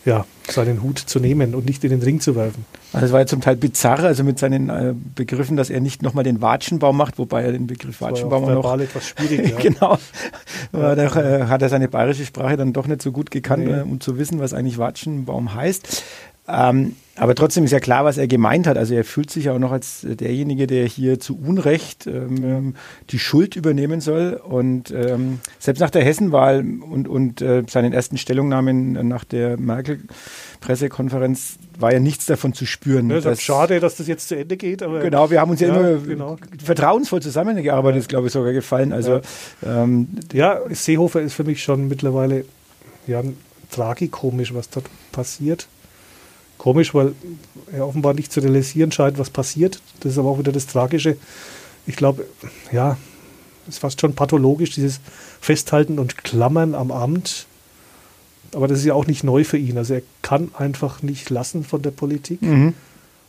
ja, 0.04 0.24
seinen 0.48 0.82
Hut 0.82 0.98
zu 0.98 1.20
nehmen 1.20 1.54
und 1.54 1.66
nicht 1.66 1.84
in 1.84 1.90
den 1.90 2.02
Ring 2.02 2.20
zu 2.20 2.34
werfen. 2.36 2.64
Also 2.92 3.06
es 3.06 3.12
war 3.12 3.20
ja 3.20 3.26
zum 3.26 3.40
Teil 3.40 3.56
bizarr, 3.56 4.00
also 4.00 4.24
mit 4.24 4.38
seinen 4.38 4.68
äh, 4.68 4.94
Begriffen, 5.14 5.56
dass 5.56 5.70
er 5.70 5.80
nicht 5.80 6.02
nochmal 6.02 6.24
den 6.24 6.40
Watschenbaum 6.40 6.96
macht, 6.96 7.18
wobei 7.18 7.42
er 7.42 7.52
den 7.52 7.66
Begriff 7.66 8.00
Watschenbaum 8.00 8.44
auch 8.44 8.62
noch... 8.62 8.80
etwas 8.80 9.08
schwierig, 9.08 9.50
ja. 9.50 9.56
genau. 9.58 9.98
Ja. 10.72 10.94
Da 10.94 11.04
äh, 11.04 11.44
hat 11.44 11.62
er 11.62 11.68
seine 11.68 11.88
bayerische 11.88 12.24
Sprache 12.24 12.56
dann 12.56 12.72
doch 12.72 12.86
nicht 12.86 13.02
so 13.02 13.12
gut 13.12 13.30
gekannt, 13.30 13.64
nee. 13.64 13.72
äh, 13.72 13.82
um 13.82 14.00
zu 14.00 14.18
wissen, 14.18 14.40
was 14.40 14.54
eigentlich 14.54 14.78
Watschenbaum 14.78 15.54
heißt. 15.54 16.02
Ähm, 16.48 16.96
aber 17.16 17.34
trotzdem 17.34 17.64
ist 17.64 17.70
ja 17.70 17.80
klar, 17.80 18.04
was 18.04 18.16
er 18.16 18.26
gemeint 18.26 18.66
hat. 18.66 18.78
Also 18.78 18.94
er 18.94 19.04
fühlt 19.04 19.30
sich 19.30 19.44
ja 19.44 19.52
auch 19.52 19.58
noch 19.58 19.72
als 19.72 20.06
derjenige, 20.08 20.66
der 20.66 20.86
hier 20.86 21.20
zu 21.20 21.38
Unrecht 21.38 22.06
ähm, 22.06 22.42
ja. 22.42 22.80
die 23.10 23.18
Schuld 23.18 23.56
übernehmen 23.56 24.00
soll. 24.00 24.40
Und 24.42 24.90
ähm, 24.90 25.40
selbst 25.58 25.80
nach 25.80 25.90
der 25.90 26.02
Hessenwahl 26.02 26.60
und, 26.60 27.08
und 27.08 27.42
äh, 27.42 27.62
seinen 27.68 27.92
ersten 27.92 28.16
Stellungnahmen 28.16 28.92
nach 29.06 29.24
der 29.24 29.58
Merkel-Pressekonferenz 30.60 31.58
war 31.78 31.92
ja 31.92 32.00
nichts 32.00 32.26
davon 32.26 32.52
zu 32.52 32.66
spüren. 32.66 33.10
Ja, 33.10 33.20
dass, 33.20 33.42
schade, 33.42 33.80
dass 33.80 33.96
das 33.96 34.06
jetzt 34.06 34.28
zu 34.28 34.36
Ende 34.36 34.56
geht. 34.56 34.80
genau, 34.80 35.30
wir 35.30 35.40
haben 35.40 35.50
uns 35.50 35.60
ja, 35.60 35.68
ja 35.68 35.74
immer 35.74 36.00
genau. 36.00 36.36
vertrauensvoll 36.62 37.22
zusammengearbeitet, 37.22 37.96
ja. 37.96 38.00
ist 38.00 38.08
glaube 38.08 38.26
ich 38.26 38.32
sogar 38.32 38.52
gefallen. 38.52 38.92
Also 38.92 39.20
ja. 39.62 39.82
Ähm, 39.82 40.08
ja, 40.32 40.60
Seehofer 40.70 41.20
ist 41.22 41.34
für 41.34 41.44
mich 41.44 41.62
schon 41.62 41.88
mittlerweile 41.88 42.44
ja, 43.06 43.22
tragikomisch, 43.70 44.54
was 44.54 44.70
dort 44.70 44.86
passiert 45.12 45.66
komisch, 46.58 46.92
weil 46.92 47.14
er 47.72 47.86
offenbar 47.86 48.12
nicht 48.12 48.30
zu 48.30 48.40
realisieren 48.40 48.92
scheint, 48.92 49.18
was 49.18 49.30
passiert. 49.30 49.80
Das 50.00 50.12
ist 50.12 50.18
aber 50.18 50.28
auch 50.28 50.38
wieder 50.38 50.52
das 50.52 50.66
Tragische. 50.66 51.16
Ich 51.86 51.96
glaube, 51.96 52.26
ja, 52.70 52.98
es 53.66 53.76
ist 53.76 53.78
fast 53.78 53.98
schon 53.98 54.14
pathologisch, 54.14 54.72
dieses 54.72 55.00
Festhalten 55.40 55.98
und 55.98 56.22
Klammern 56.22 56.74
am 56.74 56.90
Amt. 56.90 57.46
Aber 58.54 58.68
das 58.68 58.78
ist 58.80 58.84
ja 58.84 58.94
auch 58.94 59.06
nicht 59.06 59.24
neu 59.24 59.44
für 59.44 59.58
ihn. 59.58 59.78
Also 59.78 59.94
er 59.94 60.02
kann 60.22 60.50
einfach 60.56 61.02
nicht 61.02 61.30
lassen 61.30 61.64
von 61.64 61.82
der 61.82 61.90
Politik. 61.90 62.42
Mhm. 62.42 62.74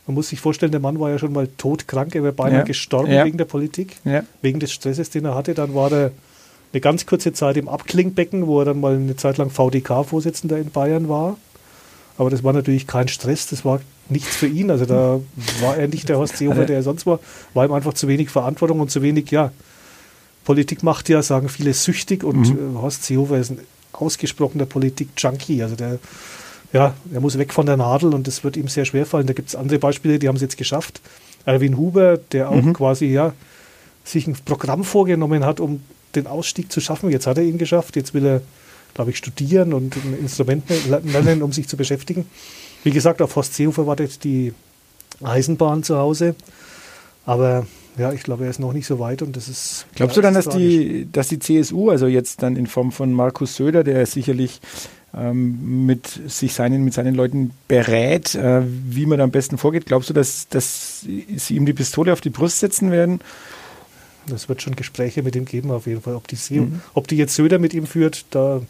Man 0.06 0.14
muss 0.14 0.28
sich 0.28 0.40
vorstellen, 0.40 0.72
der 0.72 0.80
Mann 0.80 0.98
war 0.98 1.10
ja 1.10 1.18
schon 1.18 1.32
mal 1.32 1.48
todkrank, 1.58 2.14
er 2.14 2.24
wäre 2.24 2.32
beinahe 2.32 2.60
ja. 2.60 2.64
gestorben 2.64 3.12
ja. 3.12 3.24
wegen 3.24 3.38
der 3.38 3.44
Politik, 3.44 3.96
ja. 4.04 4.24
wegen 4.40 4.58
des 4.58 4.72
Stresses, 4.72 5.10
den 5.10 5.24
er 5.24 5.36
hatte. 5.36 5.54
Dann 5.54 5.74
war 5.74 5.92
er 5.92 6.10
eine 6.72 6.80
ganz 6.80 7.06
kurze 7.06 7.32
Zeit 7.32 7.56
im 7.56 7.68
Abklingbecken, 7.68 8.46
wo 8.46 8.60
er 8.60 8.64
dann 8.64 8.80
mal 8.80 8.96
eine 8.96 9.16
Zeit 9.16 9.38
lang 9.38 9.50
VDK-Vorsitzender 9.50 10.58
in 10.58 10.70
Bayern 10.70 11.08
war. 11.08 11.36
Aber 12.18 12.30
das 12.30 12.42
war 12.42 12.52
natürlich 12.52 12.86
kein 12.86 13.08
Stress, 13.08 13.46
das 13.46 13.64
war 13.64 13.80
nichts 14.08 14.36
für 14.36 14.46
ihn. 14.46 14.70
Also 14.70 14.86
da 14.86 15.20
war 15.60 15.76
er 15.76 15.88
nicht 15.88 16.08
der 16.08 16.18
Horst 16.18 16.36
Seehofer, 16.36 16.60
also 16.60 16.66
der 16.66 16.76
er 16.76 16.82
sonst 16.82 17.06
war. 17.06 17.20
War 17.54 17.64
ihm 17.64 17.72
einfach 17.72 17.94
zu 17.94 18.08
wenig 18.08 18.28
Verantwortung 18.28 18.80
und 18.80 18.90
zu 18.90 19.02
wenig, 19.02 19.30
ja, 19.30 19.52
Politik 20.44 20.82
macht 20.82 21.08
ja, 21.08 21.22
sagen 21.22 21.48
viele, 21.48 21.72
süchtig 21.72 22.24
und 22.24 22.50
mhm. 22.50 22.76
Äh, 22.76 22.80
Horst 22.80 23.04
Seehofer 23.04 23.38
ist 23.38 23.50
ein 23.50 23.58
ausgesprochener 23.92 24.66
Politik-Junkie. 24.66 25.62
Also 25.62 25.76
der, 25.76 25.98
ja, 26.72 26.94
er 27.12 27.20
muss 27.20 27.38
weg 27.38 27.52
von 27.52 27.66
der 27.66 27.76
Nadel 27.76 28.14
und 28.14 28.26
das 28.26 28.44
wird 28.44 28.56
ihm 28.56 28.68
sehr 28.68 28.84
schwer 28.84 29.06
fallen. 29.06 29.26
Da 29.26 29.32
gibt 29.32 29.48
es 29.48 29.56
andere 29.56 29.78
Beispiele, 29.78 30.18
die 30.18 30.28
haben 30.28 30.36
es 30.36 30.42
jetzt 30.42 30.56
geschafft. 30.56 31.00
Erwin 31.44 31.76
Huber, 31.76 32.16
der 32.16 32.50
auch 32.50 32.62
mhm. 32.62 32.72
quasi, 32.72 33.06
ja, 33.06 33.34
sich 34.04 34.26
ein 34.26 34.36
Programm 34.44 34.84
vorgenommen 34.84 35.44
hat, 35.44 35.60
um 35.60 35.82
den 36.14 36.26
Ausstieg 36.26 36.72
zu 36.72 36.80
schaffen. 36.80 37.10
Jetzt 37.10 37.26
hat 37.26 37.38
er 37.38 37.44
ihn 37.44 37.58
geschafft, 37.58 37.96
jetzt 37.96 38.14
will 38.14 38.26
er 38.26 38.42
glaube 38.94 39.10
ich, 39.10 39.16
studieren 39.16 39.72
und 39.72 39.96
ein 39.96 40.18
Instrument 40.18 40.64
lernen, 41.04 41.42
um 41.42 41.52
sich 41.52 41.68
zu 41.68 41.76
beschäftigen. 41.76 42.26
Wie 42.84 42.90
gesagt, 42.90 43.22
auf 43.22 43.36
Horst 43.36 43.54
Seehofer 43.54 43.86
wartet 43.86 44.24
die 44.24 44.52
Eisenbahn 45.22 45.82
zu 45.82 45.96
Hause. 45.96 46.34
Aber 47.24 47.66
ja, 47.98 48.12
ich 48.12 48.22
glaube, 48.22 48.44
er 48.44 48.50
ist 48.50 48.60
noch 48.60 48.72
nicht 48.72 48.86
so 48.86 48.98
weit 48.98 49.22
und 49.22 49.36
das 49.36 49.48
ist. 49.48 49.86
Glaubst 49.94 50.16
ja, 50.16 50.22
du 50.22 50.26
dann, 50.26 50.34
dass 50.34 50.48
die, 50.48 51.06
dass 51.10 51.28
die 51.28 51.38
CSU, 51.38 51.90
also 51.90 52.06
jetzt 52.06 52.42
dann 52.42 52.56
in 52.56 52.66
Form 52.66 52.90
von 52.90 53.12
Markus 53.12 53.56
Söder, 53.56 53.84
der 53.84 54.06
sicherlich 54.06 54.60
ähm, 55.14 55.86
mit 55.86 56.20
sich 56.26 56.54
seinen, 56.54 56.84
mit 56.84 56.94
seinen 56.94 57.14
Leuten 57.14 57.50
berät, 57.68 58.34
äh, 58.34 58.62
wie 58.64 59.04
man 59.04 59.20
am 59.20 59.30
besten 59.30 59.58
vorgeht, 59.58 59.86
glaubst 59.86 60.08
du, 60.08 60.14
dass, 60.14 60.48
dass 60.48 61.00
sie 61.00 61.56
ihm 61.56 61.66
die 61.66 61.74
Pistole 61.74 62.12
auf 62.12 62.22
die 62.22 62.30
Brust 62.30 62.60
setzen 62.60 62.90
werden? 62.90 63.20
Das 64.26 64.48
wird 64.48 64.62
schon 64.62 64.76
Gespräche 64.76 65.22
mit 65.22 65.36
ihm 65.36 65.44
geben, 65.44 65.70
auf 65.70 65.86
jeden 65.86 66.00
Fall. 66.00 66.14
Ob 66.14 66.28
die, 66.28 66.60
mhm. 66.60 66.80
ob 66.94 67.08
die 67.08 67.16
jetzt 67.16 67.34
Söder 67.34 67.58
mit 67.58 67.74
ihm 67.74 67.86
führt, 67.86 68.24
da 68.30 68.62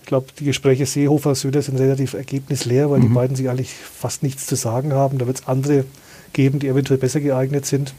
ich 0.00 0.06
glaube, 0.06 0.26
die 0.38 0.44
Gespräche 0.44 0.84
Seehofer-Söder 0.84 1.62
sind 1.62 1.78
relativ 1.78 2.12
ergebnisleer, 2.12 2.90
weil 2.90 2.98
mhm. 2.98 3.08
die 3.08 3.14
beiden 3.14 3.36
sich 3.36 3.48
eigentlich 3.48 3.72
fast 3.72 4.22
nichts 4.22 4.44
zu 4.44 4.54
sagen 4.54 4.92
haben. 4.92 5.16
Da 5.16 5.26
wird 5.26 5.40
es 5.40 5.48
andere 5.48 5.86
geben, 6.34 6.58
die 6.58 6.68
eventuell 6.68 6.98
besser 6.98 7.20
geeignet 7.20 7.64
sind. 7.64 7.94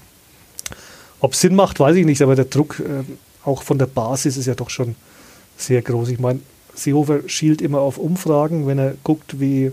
Ob 1.25 1.33
es 1.33 1.41
Sinn 1.41 1.55
macht, 1.55 1.79
weiß 1.79 1.95
ich 1.95 2.05
nicht, 2.05 2.21
aber 2.21 2.35
der 2.35 2.45
Druck 2.45 2.79
äh, 2.79 3.03
auch 3.43 3.63
von 3.63 3.79
der 3.79 3.87
Basis 3.87 4.37
ist 4.37 4.45
ja 4.45 4.53
doch 4.53 4.69
schon 4.69 4.95
sehr 5.57 5.81
groß. 5.81 6.09
Ich 6.09 6.19
meine, 6.19 6.39
Seehofer 6.75 7.27
schielt 7.27 7.61
immer 7.61 7.79
auf 7.79 7.97
Umfragen, 7.97 8.67
wenn 8.67 8.77
er 8.77 8.93
guckt, 9.03 9.39
wie 9.39 9.71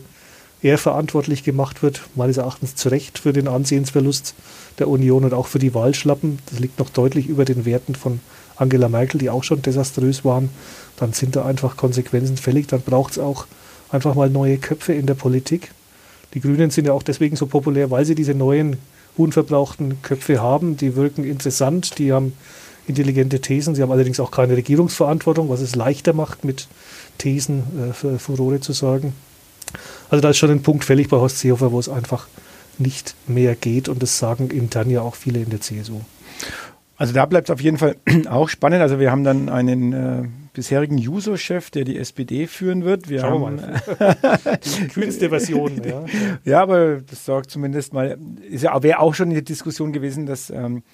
er 0.62 0.78
verantwortlich 0.78 1.44
gemacht 1.44 1.82
wird, 1.82 2.02
meines 2.14 2.38
Erachtens 2.38 2.74
zu 2.76 2.88
Recht 2.88 3.18
für 3.18 3.34
den 3.34 3.48
Ansehensverlust 3.48 4.34
der 4.78 4.88
Union 4.88 5.24
und 5.24 5.34
auch 5.34 5.46
für 5.46 5.58
die 5.58 5.74
Wahlschlappen. 5.74 6.38
Das 6.50 6.58
liegt 6.58 6.78
noch 6.78 6.88
deutlich 6.88 7.26
über 7.26 7.44
den 7.44 7.66
Werten 7.66 7.96
von 7.96 8.20
Angela 8.56 8.88
Merkel, 8.88 9.18
die 9.18 9.28
auch 9.28 9.44
schon 9.44 9.60
desaströs 9.60 10.24
waren 10.24 10.48
dann 10.96 11.12
sind 11.12 11.36
da 11.36 11.44
einfach 11.44 11.76
Konsequenzen 11.76 12.36
fällig. 12.36 12.68
Dann 12.68 12.80
braucht 12.80 13.12
es 13.12 13.18
auch 13.18 13.46
einfach 13.90 14.14
mal 14.14 14.30
neue 14.30 14.58
Köpfe 14.58 14.92
in 14.92 15.06
der 15.06 15.14
Politik. 15.14 15.72
Die 16.34 16.40
Grünen 16.40 16.70
sind 16.70 16.86
ja 16.86 16.92
auch 16.92 17.02
deswegen 17.02 17.36
so 17.36 17.46
populär, 17.46 17.90
weil 17.90 18.04
sie 18.04 18.14
diese 18.14 18.34
neuen, 18.34 18.76
unverbrauchten 19.16 20.02
Köpfe 20.02 20.40
haben. 20.40 20.76
Die 20.76 20.96
wirken 20.96 21.24
interessant, 21.24 21.98
die 21.98 22.12
haben 22.12 22.32
intelligente 22.86 23.40
Thesen. 23.40 23.74
Sie 23.74 23.82
haben 23.82 23.92
allerdings 23.92 24.20
auch 24.20 24.30
keine 24.30 24.56
Regierungsverantwortung, 24.56 25.48
was 25.48 25.60
es 25.60 25.74
leichter 25.74 26.12
macht, 26.12 26.44
mit 26.44 26.68
Thesen 27.18 27.90
äh, 27.90 27.92
für 27.92 28.18
Furore 28.18 28.60
zu 28.60 28.72
sorgen. 28.72 29.12
Also 30.10 30.20
da 30.20 30.30
ist 30.30 30.38
schon 30.38 30.50
ein 30.50 30.62
Punkt 30.62 30.84
fällig 30.84 31.08
bei 31.08 31.16
Horst 31.16 31.38
Seehofer, 31.38 31.72
wo 31.72 31.78
es 31.78 31.88
einfach 31.88 32.26
nicht 32.78 33.14
mehr 33.26 33.54
geht 33.54 33.88
und 33.88 34.02
das 34.02 34.18
sagen 34.18 34.50
intern 34.50 34.90
ja 34.90 35.02
auch 35.02 35.14
viele 35.14 35.40
in 35.40 35.50
der 35.50 35.60
CSU. 35.60 36.00
Also 37.02 37.14
da 37.14 37.26
bleibt 37.26 37.48
es 37.48 37.52
auf 37.52 37.60
jeden 37.60 37.78
Fall 37.78 37.96
auch 38.30 38.48
spannend. 38.48 38.80
Also 38.80 39.00
wir 39.00 39.10
haben 39.10 39.24
dann 39.24 39.48
einen 39.48 39.92
äh, 39.92 40.28
bisherigen 40.52 40.98
Juso-Chef, 40.98 41.68
der 41.72 41.82
die 41.82 41.98
SPD 41.98 42.46
führen 42.46 42.84
wird. 42.84 43.08
Wir 43.08 43.22
Schauen 43.22 43.60
haben, 43.60 43.82
wir 43.98 44.06
mal. 44.06 44.58
die 44.64 44.86
kühnste 44.86 45.28
Version, 45.28 45.82
ja. 45.84 46.04
Ja, 46.44 46.62
aber 46.62 47.00
das 47.00 47.24
sorgt 47.24 47.50
zumindest 47.50 47.92
mal, 47.92 48.16
ist 48.48 48.62
ja, 48.62 48.80
wäre 48.84 49.00
auch 49.00 49.14
schon 49.14 49.30
in 49.30 49.34
der 49.34 49.42
Diskussion 49.42 49.92
gewesen, 49.92 50.26
dass 50.26 50.48
ähm, 50.50 50.84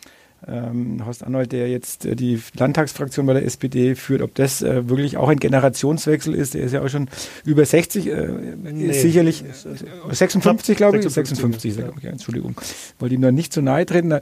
ähm, 0.47 1.05
Horst 1.05 1.25
Arnold, 1.25 1.53
der 1.53 1.69
jetzt 1.69 2.07
äh, 2.07 2.15
die 2.15 2.41
Landtagsfraktion 2.57 3.27
bei 3.27 3.35
der 3.35 3.45
SPD 3.45 3.95
führt, 3.95 4.23
ob 4.23 4.35
das 4.35 4.63
äh, 4.63 4.89
wirklich 4.89 5.17
auch 5.17 5.29
ein 5.29 5.39
Generationswechsel 5.39 6.35
ist. 6.35 6.55
Der 6.55 6.63
ist 6.63 6.73
ja 6.73 6.83
auch 6.83 6.89
schon 6.89 7.09
über 7.45 7.65
60, 7.65 8.07
äh, 8.07 8.29
nee, 8.57 8.93
sicherlich 8.93 9.45
ist, 9.45 9.67
äh, 9.67 10.15
56, 10.15 10.77
glaube 10.77 10.99
ich. 10.99 11.03
56, 11.03 11.75
56 11.75 11.77
ja. 11.77 12.03
ja. 12.03 12.11
Entschuldigung. 12.11 12.55
Wollte 12.99 13.15
ihm 13.15 13.21
da 13.21 13.33
nicht 13.33 13.53
zu 13.53 13.63
nahe 13.63 13.85
treten. 13.85 14.13
Äh, 14.13 14.21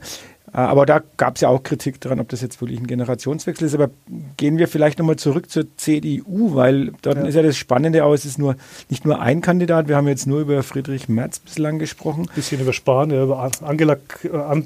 aber 0.51 0.85
da 0.85 1.01
gab 1.17 1.35
es 1.35 1.41
ja 1.41 1.49
auch 1.49 1.61
Kritik 1.61 1.99
daran, 1.99 2.19
ob 2.19 2.29
das 2.29 2.41
jetzt 2.41 2.61
wirklich 2.61 2.79
ein 2.79 2.87
Generationswechsel 2.87 3.67
ist. 3.67 3.73
Aber 3.73 3.89
gehen 4.37 4.57
wir 4.57 4.67
vielleicht 4.67 4.97
nochmal 4.97 5.17
zurück 5.17 5.49
zur 5.49 5.65
CDU, 5.75 6.55
weil 6.55 6.93
dort 7.01 7.17
ja. 7.17 7.25
ist 7.25 7.35
ja 7.35 7.41
das 7.41 7.57
Spannende 7.57 8.05
auch, 8.05 8.13
es 8.13 8.25
ist 8.25 8.39
nur 8.39 8.55
nicht 8.89 9.05
nur 9.05 9.19
ein 9.19 9.41
Kandidat. 9.41 9.87
Wir 9.87 9.97
haben 9.97 10.07
jetzt 10.07 10.25
nur 10.25 10.39
über 10.39 10.63
Friedrich 10.63 11.09
Merz 11.09 11.39
bislang 11.39 11.79
gesprochen. 11.79 12.27
Ein 12.29 12.35
bisschen 12.35 12.61
über 12.61 12.73
Spahn, 12.73 13.11
ja, 13.11 13.23
über 13.23 13.51
Angela, 13.61 13.97
äh, 14.23 14.61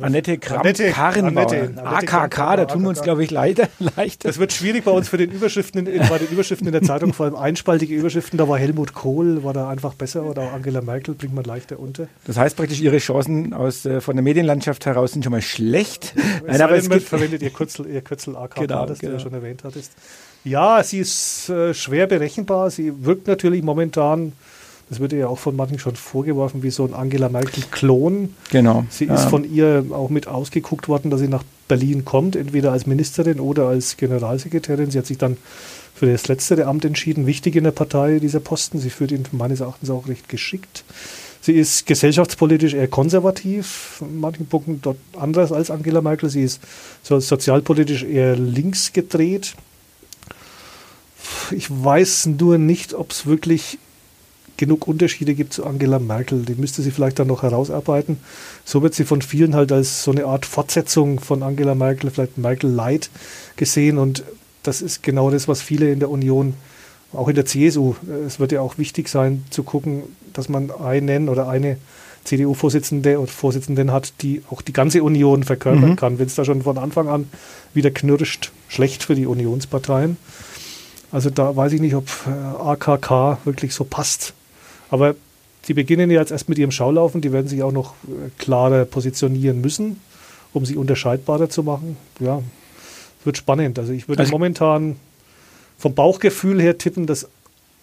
Annette 0.00 0.36
Kramp-Karrenbauer. 0.38 1.70
AKK, 1.76 2.56
da 2.56 2.64
tun 2.64 2.82
wir 2.82 2.88
uns, 2.88 3.02
glaube 3.02 3.22
ich, 3.22 3.30
leider, 3.30 3.68
leichter. 3.78 4.28
Das 4.28 4.38
wird 4.38 4.52
schwierig 4.52 4.84
bei 4.84 4.90
uns 4.90 5.08
für 5.08 5.16
den 5.16 5.30
Überschriften 5.30 5.86
in, 5.86 6.08
bei 6.08 6.18
den 6.18 6.26
Überschriften 6.26 6.66
in 6.66 6.72
der 6.72 6.82
Zeitung, 6.82 7.12
vor 7.12 7.26
allem 7.26 7.36
einspaltige 7.36 7.94
Überschriften. 7.94 8.36
Da 8.36 8.48
war 8.48 8.58
Helmut 8.58 8.94
Kohl, 8.94 9.44
war 9.44 9.52
da 9.52 9.68
einfach 9.68 9.94
besser 9.94 10.24
oder 10.24 10.42
auch 10.42 10.52
Angela 10.52 10.80
Merkel 10.80 11.14
bringt 11.14 11.34
man 11.34 11.44
leichter 11.44 11.78
unter. 11.78 12.08
Das 12.24 12.36
heißt 12.36 12.56
praktisch, 12.56 12.80
Ihre 12.80 12.98
Chancen 12.98 13.54
aus, 13.54 13.86
äh, 13.86 14.00
von 14.00 14.16
der 14.16 14.24
Medienlandschaft 14.24 14.86
heraus 14.86 15.12
sind 15.12 15.22
schon 15.22 15.32
mal 15.32 15.42
schlecht. 15.42 16.14
Nein, 16.46 16.60
aber 16.60 16.76
es 16.76 16.90
gibt 16.90 17.04
verwendet 17.04 17.42
Ihr 17.42 17.50
Kürzel, 17.50 17.86
Ihr 17.86 18.00
Kürzel 18.00 18.36
AKK, 18.36 18.62
genau, 18.62 18.86
das 18.86 18.98
genau. 18.98 19.12
du 19.12 19.18
ja 19.18 19.22
schon 19.22 19.34
erwähnt 19.34 19.62
hattest. 19.62 19.92
Ja, 20.42 20.82
sie 20.82 20.98
ist 20.98 21.48
äh, 21.48 21.74
schwer 21.74 22.06
berechenbar. 22.06 22.70
Sie 22.70 23.04
wirkt 23.04 23.28
natürlich 23.28 23.62
momentan 23.62 24.32
das 24.88 25.00
wird 25.00 25.12
ja 25.12 25.26
auch 25.26 25.38
von 25.38 25.56
manchen 25.56 25.78
schon 25.78 25.96
vorgeworfen, 25.96 26.62
wie 26.62 26.70
so 26.70 26.84
ein 26.84 26.94
Angela 26.94 27.28
Merkel-Klon. 27.28 28.34
Genau. 28.50 28.84
Sie 28.88 29.06
ist 29.06 29.24
von 29.24 29.50
ihr 29.50 29.84
auch 29.90 30.10
mit 30.10 30.28
ausgeguckt 30.28 30.86
worden, 30.88 31.10
dass 31.10 31.20
sie 31.20 31.28
nach 31.28 31.42
Berlin 31.66 32.04
kommt, 32.04 32.36
entweder 32.36 32.70
als 32.70 32.86
Ministerin 32.86 33.40
oder 33.40 33.66
als 33.66 33.96
Generalsekretärin. 33.96 34.92
Sie 34.92 34.98
hat 34.98 35.06
sich 35.06 35.18
dann 35.18 35.36
für 35.94 36.06
das 36.06 36.28
letztere 36.28 36.66
Amt 36.66 36.84
entschieden, 36.84 37.26
wichtig 37.26 37.56
in 37.56 37.64
der 37.64 37.72
Partei, 37.72 38.20
dieser 38.20 38.38
Posten. 38.38 38.78
Sie 38.78 38.90
führt 38.90 39.10
ihn 39.10 39.24
meines 39.32 39.60
Erachtens 39.60 39.90
auch 39.90 40.06
recht 40.06 40.28
geschickt. 40.28 40.84
Sie 41.40 41.54
ist 41.54 41.86
gesellschaftspolitisch 41.86 42.74
eher 42.74 42.88
konservativ, 42.88 44.02
in 44.02 44.20
manchen 44.20 44.46
Punkten 44.46 44.80
dort 44.82 44.98
anders 45.16 45.52
als 45.52 45.70
Angela 45.70 46.00
Merkel. 46.00 46.28
Sie 46.28 46.42
ist 46.42 46.60
so 47.02 47.18
sozialpolitisch 47.18 48.04
eher 48.04 48.36
links 48.36 48.92
gedreht. 48.92 49.54
Ich 51.50 51.68
weiß 51.70 52.26
nur 52.38 52.58
nicht, 52.58 52.94
ob 52.94 53.10
es 53.10 53.26
wirklich 53.26 53.78
genug 54.56 54.88
Unterschiede 54.88 55.34
gibt 55.34 55.52
zu 55.52 55.64
Angela 55.64 55.98
Merkel. 55.98 56.42
Die 56.42 56.54
müsste 56.54 56.82
sie 56.82 56.90
vielleicht 56.90 57.18
dann 57.18 57.28
noch 57.28 57.42
herausarbeiten. 57.42 58.18
So 58.64 58.82
wird 58.82 58.94
sie 58.94 59.04
von 59.04 59.22
vielen 59.22 59.54
halt 59.54 59.72
als 59.72 60.02
so 60.02 60.10
eine 60.10 60.24
Art 60.24 60.46
Fortsetzung 60.46 61.20
von 61.20 61.42
Angela 61.42 61.74
Merkel, 61.74 62.10
vielleicht 62.10 62.38
Merkel 62.38 62.70
Light 62.70 63.10
gesehen. 63.56 63.98
Und 63.98 64.24
das 64.62 64.82
ist 64.82 65.02
genau 65.02 65.30
das, 65.30 65.48
was 65.48 65.62
viele 65.62 65.90
in 65.90 66.00
der 66.00 66.10
Union, 66.10 66.54
auch 67.12 67.28
in 67.28 67.34
der 67.34 67.46
CSU, 67.46 67.94
es 68.26 68.40
wird 68.40 68.52
ja 68.52 68.60
auch 68.60 68.78
wichtig 68.78 69.08
sein 69.08 69.44
zu 69.50 69.62
gucken, 69.62 70.02
dass 70.32 70.48
man 70.48 70.70
einen 70.70 71.28
oder 71.28 71.48
eine 71.48 71.78
CDU-Vorsitzende 72.24 73.18
oder 73.18 73.28
Vorsitzenden 73.28 73.92
hat, 73.92 74.14
die 74.20 74.42
auch 74.50 74.60
die 74.60 74.72
ganze 74.72 75.02
Union 75.02 75.44
verkörpern 75.44 75.90
mhm. 75.90 75.96
kann. 75.96 76.18
Wenn 76.18 76.26
es 76.26 76.34
da 76.34 76.44
schon 76.44 76.62
von 76.62 76.76
Anfang 76.76 77.08
an 77.08 77.30
wieder 77.72 77.90
knirscht, 77.90 78.50
schlecht 78.68 79.04
für 79.04 79.14
die 79.14 79.26
Unionsparteien. 79.26 80.16
Also 81.12 81.30
da 81.30 81.54
weiß 81.54 81.72
ich 81.72 81.80
nicht, 81.80 81.94
ob 81.94 82.08
äh, 82.26 82.30
AKK 82.30 83.38
wirklich 83.44 83.72
so 83.72 83.84
passt 83.84 84.34
aber 84.90 85.14
sie 85.62 85.74
beginnen 85.74 86.10
ja 86.10 86.20
jetzt 86.20 86.30
erst 86.30 86.48
mit 86.48 86.58
ihrem 86.58 86.70
Schaulaufen. 86.70 87.20
Die 87.20 87.32
werden 87.32 87.48
sich 87.48 87.62
auch 87.62 87.72
noch 87.72 87.94
äh, 88.04 88.30
klarer 88.38 88.84
positionieren 88.84 89.60
müssen, 89.60 90.00
um 90.52 90.64
sie 90.64 90.76
unterscheidbarer 90.76 91.48
zu 91.50 91.62
machen. 91.62 91.96
Ja, 92.20 92.42
wird 93.24 93.36
spannend. 93.36 93.78
Also 93.78 93.92
ich 93.92 94.08
würde 94.08 94.20
also 94.20 94.32
momentan 94.32 94.96
vom 95.78 95.94
Bauchgefühl 95.94 96.60
her 96.60 96.78
tippen, 96.78 97.06
dass 97.06 97.28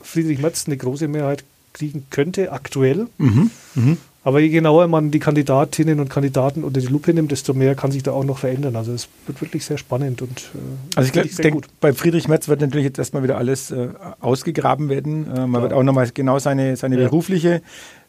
Friedrich 0.02 0.40
Merz 0.40 0.66
eine 0.66 0.78
große 0.78 1.08
Mehrheit 1.08 1.44
kriegen 1.74 2.06
könnte, 2.10 2.52
aktuell. 2.52 3.08
Mhm. 3.18 3.52
Mhm. 3.76 3.98
Aber 4.26 4.40
je 4.40 4.50
genauer 4.50 4.88
man 4.88 5.12
die 5.12 5.20
Kandidatinnen 5.20 6.00
und 6.00 6.10
Kandidaten 6.10 6.64
unter 6.64 6.80
die 6.80 6.88
Lupe 6.88 7.14
nimmt, 7.14 7.32
desto 7.32 7.54
mehr 7.54 7.76
kann 7.76 7.92
sich 7.92 8.04
da 8.04 8.12
auch 8.12 8.24
noch 8.24 8.38
verändern. 8.38 8.76
Also 8.78 8.94
es 8.94 9.10
wird 9.28 9.42
wirklich 9.42 9.66
sehr 9.66 9.78
spannend 9.78 10.22
und 10.22 10.52
äh, 10.56 10.96
Also 10.96 11.20
ich 11.20 11.36
denke, 11.36 11.68
bei 11.82 11.92
Friedrich 11.92 12.30
Metz 12.30 12.48
wird 12.48 12.62
natürlich 12.62 12.86
jetzt 12.86 13.00
erstmal 13.00 13.24
wieder 13.24 13.38
alles 13.38 13.72
äh, 13.72 13.90
ausgegraben 14.22 14.88
werden. 14.88 15.28
Äh, 15.28 15.48
man 15.48 15.56
ja. 15.56 15.62
wird 15.64 15.74
auch 15.74 15.84
nochmal 15.84 16.10
genau 16.14 16.40
seine, 16.40 16.78
seine 16.78 16.96
ja. 16.98 17.04
berufliche 17.04 17.62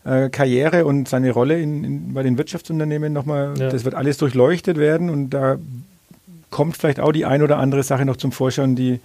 äh, 0.05 0.29
Karriere 0.29 0.85
und 0.85 1.09
seine 1.09 1.33
Rolle 1.33 1.61
in, 1.61 1.83
in, 1.83 2.15
bei 2.15 2.23
den 2.23 2.39
Wirtschaftsunternehmen 2.39 3.13
nochmal, 3.13 3.55
ja. 3.59 3.71
das 3.71 3.85
wird 3.85 3.95
alles 3.97 4.17
durchleuchtet 4.19 4.77
werden 4.77 5.11
und 5.11 5.31
da 5.31 5.59
kommt 6.55 6.77
vielleicht 6.77 7.01
auch 7.01 7.11
die 7.11 7.25
ein 7.25 7.43
oder 7.43 7.59
andere 7.59 7.83
Sache 7.83 8.05
noch 8.05 8.17
zum 8.17 8.31
Vorschein, 8.31 8.77
die 8.77 9.01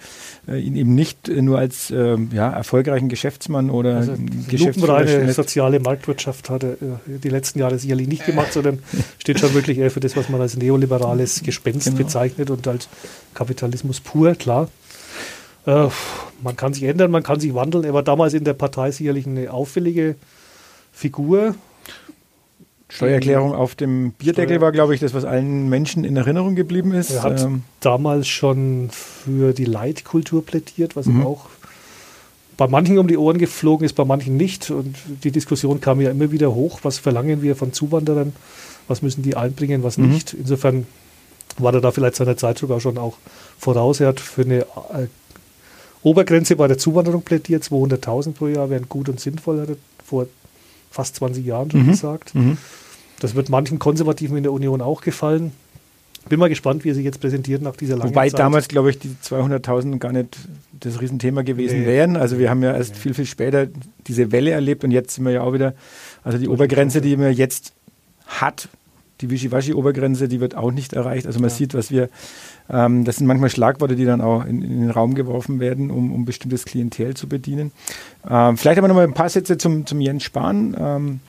äh, 0.48 0.60
ihn 0.60 0.76
eben 0.76 0.94
nicht 0.94 1.30
nur 1.30 1.58
als 1.58 1.90
äh, 1.90 2.16
ja, 2.32 2.52
erfolgreichen 2.52 3.10
Geschäftsmann 3.10 3.72
oder 3.72 3.96
also 3.96 4.14
Geschäftsführer 4.48 5.34
soziale 5.34 5.80
Marktwirtschaft 5.80 6.52
hat 6.52 6.62
er 6.62 6.74
äh, 6.74 6.76
die 7.08 7.30
letzten 7.30 7.58
Jahre 7.58 7.80
sicherlich 7.80 8.08
nicht 8.08 8.24
gemacht, 8.24 8.54
sondern 8.54 8.78
steht 9.18 9.40
schon 9.40 9.56
wirklich 9.56 9.80
eher 9.80 9.90
für 9.90 10.00
das, 10.00 10.16
was 10.16 10.30
man 10.30 10.40
als 10.40 10.58
neoliberales 10.58 11.42
Gespenst 11.42 11.88
genau. 11.88 11.98
bezeichnet 11.98 12.52
und 12.52 12.68
als 12.68 12.88
Kapitalismus 13.34 14.00
pur, 14.00 14.36
klar. 14.36 14.70
Äh, 15.66 15.88
man 16.44 16.56
kann 16.56 16.76
sich 16.76 16.84
ändern, 16.84 17.10
man 17.10 17.24
kann 17.24 17.40
sich 17.40 17.56
wandeln. 17.56 17.84
Er 17.84 17.96
war 17.96 18.04
damals 18.04 18.36
in 18.36 18.44
der 18.44 18.54
Partei 18.54 18.92
sicherlich 18.92 19.26
eine 19.26 19.52
auffällige 19.52 20.18
Figur. 20.94 21.56
Steuererklärung 22.90 23.54
auf 23.54 23.76
dem 23.76 24.12
Bierdeckel 24.14 24.56
Steuer 24.56 24.62
war, 24.62 24.72
glaube 24.72 24.96
ich, 24.96 25.00
das, 25.00 25.14
was 25.14 25.24
allen 25.24 25.70
Menschen 25.70 26.04
in 26.04 26.18
Erinnerung 26.18 26.56
geblieben 26.56 26.92
ist. 26.92 27.12
Er 27.12 27.24
hat 27.24 27.42
ähm. 27.42 27.62
damals 27.80 28.28
schon 28.28 28.90
für 28.92 29.54
die 29.54 29.66
Leitkultur 29.66 30.44
plädiert, 30.44 30.96
was 30.96 31.06
mhm. 31.06 31.22
ihm 31.22 31.28
auch 31.28 31.46
bei 32.58 32.68
manchen 32.68 32.98
um 32.98 33.08
die 33.08 33.18
Ohren 33.18 33.38
geflogen 33.38 33.86
ist, 33.86 33.94
bei 33.94 34.06
manchen 34.06 34.36
nicht. 34.36 34.72
Und 34.72 34.98
die 35.24 35.32
Diskussion 35.32 35.80
kam 35.80 36.02
ja 36.02 36.10
immer 36.10 36.32
wieder 36.32 36.54
hoch, 36.54 36.80
was 36.84 36.98
verlangen 36.98 37.42
wir 37.42 37.56
von 37.56 37.74
Zuwanderern, 37.74 38.34
was 38.88 39.02
müssen 39.02 39.22
die 39.22 39.38
einbringen, 39.38 39.84
was 39.84 39.98
mhm. 39.98 40.10
nicht. 40.10 40.34
Insofern 40.34 40.88
war 41.58 41.74
er 41.74 41.82
da 41.82 41.92
vielleicht 41.92 42.16
seiner 42.16 42.38
Zeit 42.38 42.58
sogar 42.58 42.82
schon 42.82 42.98
auch 42.98 43.18
voraus. 43.58 44.00
Er 44.00 44.08
hat 44.08 44.20
für 44.20 44.42
eine 44.42 44.62
äh, 44.62 45.08
Obergrenze 46.02 46.56
bei 46.56 46.68
der 46.68 46.78
Zuwanderung 46.78 47.22
plädiert, 47.22 47.64
200.000 47.64 48.34
pro 48.34 48.48
Jahr 48.48 48.70
wären 48.70 48.90
gut 48.90 49.10
und 49.10 49.20
sinnvoll, 49.20 49.62
hat 49.62 49.70
er 49.70 49.76
vor 50.04 50.28
fast 50.90 51.16
20 51.18 51.46
Jahren 51.46 51.72
schon 51.72 51.84
mhm. 51.84 51.92
gesagt. 51.92 52.36
Mhm. 52.36 52.58
Das 53.20 53.36
wird 53.36 53.50
manchen 53.50 53.80
Konservativen 53.80 54.38
in 54.38 54.44
der 54.44 54.54
Union 54.54 54.82
auch 54.82 55.02
gefallen. 55.02 55.52
Bin 56.28 56.40
mal 56.40 56.50
gespannt, 56.50 56.84
wie 56.84 56.90
er 56.90 56.96
sich 56.96 57.06
jetzt 57.06 57.20
präsentiert 57.20 57.62
nach 57.62 57.76
dieser 57.76 57.98
langen 57.98 58.12
Wobei 58.12 58.30
Zeit. 58.30 58.40
damals, 58.40 58.68
glaube 58.68 58.90
ich, 58.90 59.00
die 59.00 59.16
200.000 59.24 59.98
gar 59.98 60.12
nicht 60.12 60.38
das 60.80 61.02
Riesenthema 61.02 61.42
gewesen 61.42 61.82
nee. 61.82 61.88
wären. 61.88 62.18
Also 62.18 62.40
wir 62.40 62.50
haben 62.50 62.62
ja 62.62 62.74
erst 62.76 62.94
nee. 62.94 63.00
viel, 63.00 63.14
viel 63.14 63.26
später 63.26 63.68
diese 64.08 64.32
Welle 64.32 64.52
erlebt 64.52 64.84
und 64.84 64.92
jetzt 64.92 65.16
sind 65.16 65.26
wir 65.26 65.32
ja 65.32 65.42
auch 65.42 65.54
wieder, 65.54 65.74
also 66.24 66.38
die 66.38 66.48
Obergrenze, 66.48 67.02
die 67.02 67.16
man 67.18 67.34
jetzt 67.34 67.74
hat, 68.28 68.70
die 69.22 69.30
Wischiwaschi-Obergrenze, 69.30 70.28
die 70.28 70.40
wird 70.40 70.56
auch 70.56 70.72
nicht 70.72 70.94
erreicht. 70.94 71.28
Also 71.28 71.40
man 71.40 71.50
ja. 71.50 71.56
sieht, 71.56 71.74
was 71.74 71.92
wir, 71.92 72.10
ähm, 72.70 73.06
das 73.06 73.18
sind 73.18 73.28
manchmal 73.28 73.50
Schlagworte, 73.50 73.96
die 73.96 74.06
dann 74.06 74.22
auch 74.22 74.46
in, 74.46 74.62
in 74.62 74.82
den 74.82 74.90
Raum 74.90 75.16
geworfen 75.16 75.60
werden, 75.60 75.92
um, 75.92 76.14
um 76.14 76.26
bestimmtes 76.26 76.66
Klientel 76.66 77.16
zu 77.16 77.28
bedienen. 77.28 77.72
Ähm, 78.30 78.58
vielleicht 78.58 78.78
aber 78.78 78.88
noch 78.88 78.96
mal 78.96 79.04
ein 79.04 79.14
paar 79.14 79.30
Sätze 79.30 79.58
zum, 79.58 79.86
zum 79.86 80.00
Jens 80.02 80.24
Spahn. 80.24 80.76
Ähm, 80.80 81.20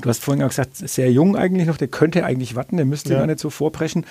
du 0.00 0.08
hast 0.08 0.24
vorhin 0.24 0.42
auch 0.42 0.48
gesagt, 0.48 0.76
sehr 0.76 1.12
jung 1.12 1.36
eigentlich 1.36 1.66
noch, 1.66 1.76
der 1.76 1.88
könnte 1.88 2.24
eigentlich 2.24 2.54
warten, 2.54 2.76
der 2.76 2.86
müsste 2.86 3.12
ja. 3.12 3.18
gar 3.20 3.26
nicht 3.26 3.40
so 3.40 3.50
vorpreschen. 3.50 4.06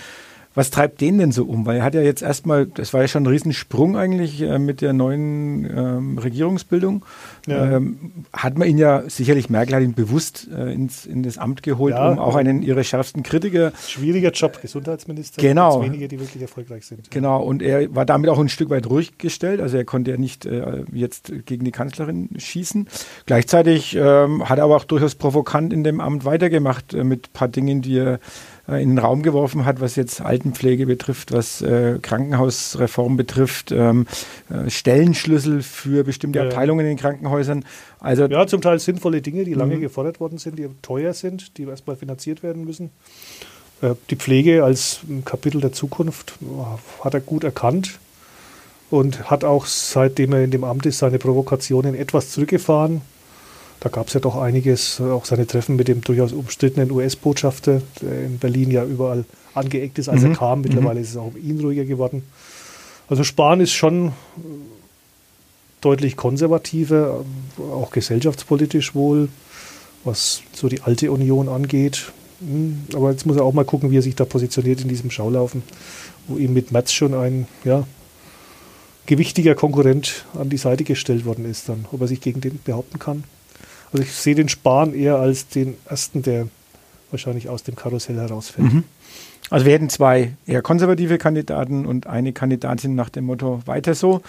Was 0.55 0.71
treibt 0.71 0.99
den 0.99 1.19
denn 1.19 1.31
so 1.31 1.45
um? 1.45 1.65
Weil 1.65 1.77
er 1.77 1.83
hat 1.83 1.93
ja 1.93 2.01
jetzt 2.01 2.23
erstmal, 2.23 2.65
das 2.65 2.93
war 2.93 3.01
ja 3.01 3.07
schon 3.07 3.23
ein 3.23 3.27
Riesensprung 3.27 3.95
eigentlich 3.95 4.41
äh, 4.41 4.57
mit 4.57 4.81
der 4.81 4.93
neuen 4.93 5.65
ähm, 5.65 6.17
Regierungsbildung. 6.17 7.05
Ja. 7.47 7.75
Ähm, 7.75 8.25
hat 8.33 8.57
man 8.57 8.67
ihn 8.67 8.79
ja, 8.79 9.03
sicherlich 9.07 9.49
Merkel 9.49 9.75
hat 9.75 9.83
ihn 9.83 9.93
bewusst 9.93 10.47
äh, 10.51 10.73
ins, 10.73 11.05
in 11.05 11.21
das 11.21 11.37
Amt 11.37 11.61
geholt, 11.61 11.93
ja, 11.93 12.09
um 12.09 12.17
auch 12.17 12.35
einen 12.35 12.63
ihrer 12.63 12.83
schärfsten 12.83 13.21
Kritiker. 13.21 13.71
Schwieriger 13.87 14.31
Job, 14.31 14.59
Gesundheitsminister. 14.59 15.39
Genau. 15.39 15.83
wenige, 15.83 16.07
die 16.07 16.19
wirklich 16.19 16.41
erfolgreich 16.41 16.85
sind. 16.85 17.11
Genau, 17.11 17.43
und 17.43 17.61
er 17.61 17.93
war 17.93 18.05
damit 18.05 18.29
auch 18.29 18.39
ein 18.39 18.49
Stück 18.49 18.71
weit 18.71 18.89
ruhig 18.89 19.19
gestellt. 19.19 19.61
Also 19.61 19.77
er 19.77 19.85
konnte 19.85 20.11
ja 20.11 20.17
nicht 20.17 20.47
äh, 20.47 20.83
jetzt 20.91 21.31
gegen 21.45 21.63
die 21.63 21.71
Kanzlerin 21.71 22.29
schießen. 22.37 22.87
Gleichzeitig 23.27 23.95
ähm, 23.95 24.49
hat 24.49 24.57
er 24.57 24.63
aber 24.63 24.77
auch 24.77 24.85
durchaus 24.85 25.13
provokant 25.13 25.73
in 25.73 25.83
dem 25.83 26.01
Amt 26.01 26.25
weitergemacht 26.25 26.95
äh, 26.95 27.03
mit 27.03 27.27
ein 27.27 27.33
paar 27.33 27.47
Dingen, 27.47 27.81
die 27.83 27.99
er 27.99 28.19
äh, 28.69 28.81
in 28.81 28.89
den 28.89 28.97
Raum 28.99 29.21
geworfen 29.21 29.65
hat, 29.65 29.81
was 29.81 29.95
jetzt 29.95 30.21
Altenpflege 30.21 30.85
betrifft, 30.85 31.31
was 31.31 31.61
äh, 31.61 31.99
Krankenhausreform 32.01 33.17
betrifft, 33.17 33.71
ähm, 33.71 34.05
äh, 34.49 34.69
Stellenschlüssel 34.69 35.61
für 35.61 36.03
bestimmte 36.03 36.39
ja. 36.39 36.45
Abteilungen 36.45 36.85
in 36.85 36.91
den 36.91 36.97
Krankenhäusern. 36.97 37.65
Also 37.99 38.25
ja, 38.25 38.45
zum 38.47 38.61
Teil 38.61 38.79
sinnvolle 38.79 39.21
Dinge, 39.21 39.43
die 39.43 39.53
lange 39.53 39.77
mhm. 39.77 39.81
gefordert 39.81 40.19
worden 40.19 40.37
sind, 40.37 40.59
die 40.59 40.67
teuer 40.81 41.13
sind, 41.13 41.57
die 41.57 41.63
erstmal 41.63 41.95
finanziert 41.95 42.43
werden 42.43 42.65
müssen. 42.65 42.91
Äh, 43.81 43.95
die 44.09 44.15
Pflege 44.15 44.63
als 44.63 44.99
Kapitel 45.25 45.61
der 45.61 45.71
Zukunft 45.71 46.35
äh, 46.41 47.03
hat 47.03 47.13
er 47.13 47.21
gut 47.21 47.43
erkannt 47.43 47.99
und 48.89 49.29
hat 49.29 49.43
auch, 49.43 49.65
seitdem 49.65 50.33
er 50.33 50.43
in 50.43 50.51
dem 50.51 50.63
Amt 50.63 50.85
ist, 50.85 50.99
seine 50.99 51.19
Provokationen 51.19 51.95
etwas 51.95 52.31
zurückgefahren 52.31 53.01
Da 53.81 53.89
gab 53.89 54.07
es 54.07 54.13
ja 54.13 54.19
doch 54.19 54.35
einiges, 54.35 54.99
auch 54.99 55.23
seine 55.25 55.47
Treffen 55.47 55.75
mit 55.77 55.87
dem 55.87 56.01
durchaus 56.01 56.33
umstrittenen 56.33 56.91
US-Botschafter, 56.91 57.81
der 58.01 58.25
in 58.25 58.37
Berlin 58.37 58.71
ja 58.71 58.83
überall 58.83 59.23
angeeckt 59.53 59.99
ist, 59.99 60.09
als 60.09 60.21
Mhm. 60.21 60.31
er 60.31 60.35
kam. 60.35 60.61
Mittlerweile 60.61 60.99
ist 60.99 61.11
es 61.11 61.17
auch 61.17 61.27
um 61.27 61.37
ihn 61.37 61.59
ruhiger 61.61 61.85
geworden. 61.85 62.23
Also 63.07 63.23
Spahn 63.23 63.61
ist 63.61 63.71
schon 63.71 64.11
deutlich 65.81 66.17
konservativer, 66.17 67.23
auch 67.57 67.91
gesellschaftspolitisch 67.91 68.95
wohl, 68.95 69.29
was 70.03 70.41
so 70.53 70.67
die 70.67 70.81
alte 70.81 71.09
Union 71.11 71.47
angeht. 71.47 72.11
Hm, 72.41 72.83
Aber 72.93 73.11
jetzt 73.11 73.25
muss 73.25 73.37
er 73.37 73.43
auch 73.43 73.53
mal 73.53 73.65
gucken, 73.65 73.91
wie 73.91 73.97
er 73.97 74.01
sich 74.01 74.15
da 74.15 74.25
positioniert 74.25 74.81
in 74.81 74.89
diesem 74.89 75.09
Schaulaufen, 75.09 75.63
wo 76.27 76.37
ihm 76.37 76.53
mit 76.53 76.71
Metz 76.71 76.91
schon 76.91 77.13
ein 77.13 77.47
ja, 77.63 77.85
gewichtiger 79.05 79.55
Konkurrent 79.55 80.25
an 80.37 80.49
die 80.49 80.57
Seite 80.57 80.83
gestellt 80.83 81.25
worden 81.25 81.45
ist, 81.45 81.69
dann, 81.69 81.85
ob 81.91 82.01
er 82.01 82.07
sich 82.07 82.21
gegen 82.21 82.41
den 82.41 82.59
behaupten 82.63 82.99
kann. 82.99 83.23
Also 83.91 84.03
ich 84.03 84.11
sehe 84.13 84.35
den 84.35 84.49
Spahn 84.49 84.93
eher 84.93 85.15
als 85.17 85.47
den 85.47 85.75
ersten, 85.85 86.21
der 86.21 86.47
wahrscheinlich 87.11 87.49
aus 87.49 87.63
dem 87.63 87.75
Karussell 87.75 88.17
herausfällt. 88.17 88.71
Mhm. 88.73 88.83
Also 89.49 89.65
wir 89.65 89.73
hätten 89.73 89.89
zwei 89.89 90.33
eher 90.45 90.61
konservative 90.61 91.17
Kandidaten 91.17 91.85
und 91.87 92.05
eine 92.05 92.33
Kandidatin 92.33 92.93
nach 92.93 93.09
dem 93.09 93.25
Motto 93.25 93.61
weiter 93.65 93.95
so. 93.95 94.21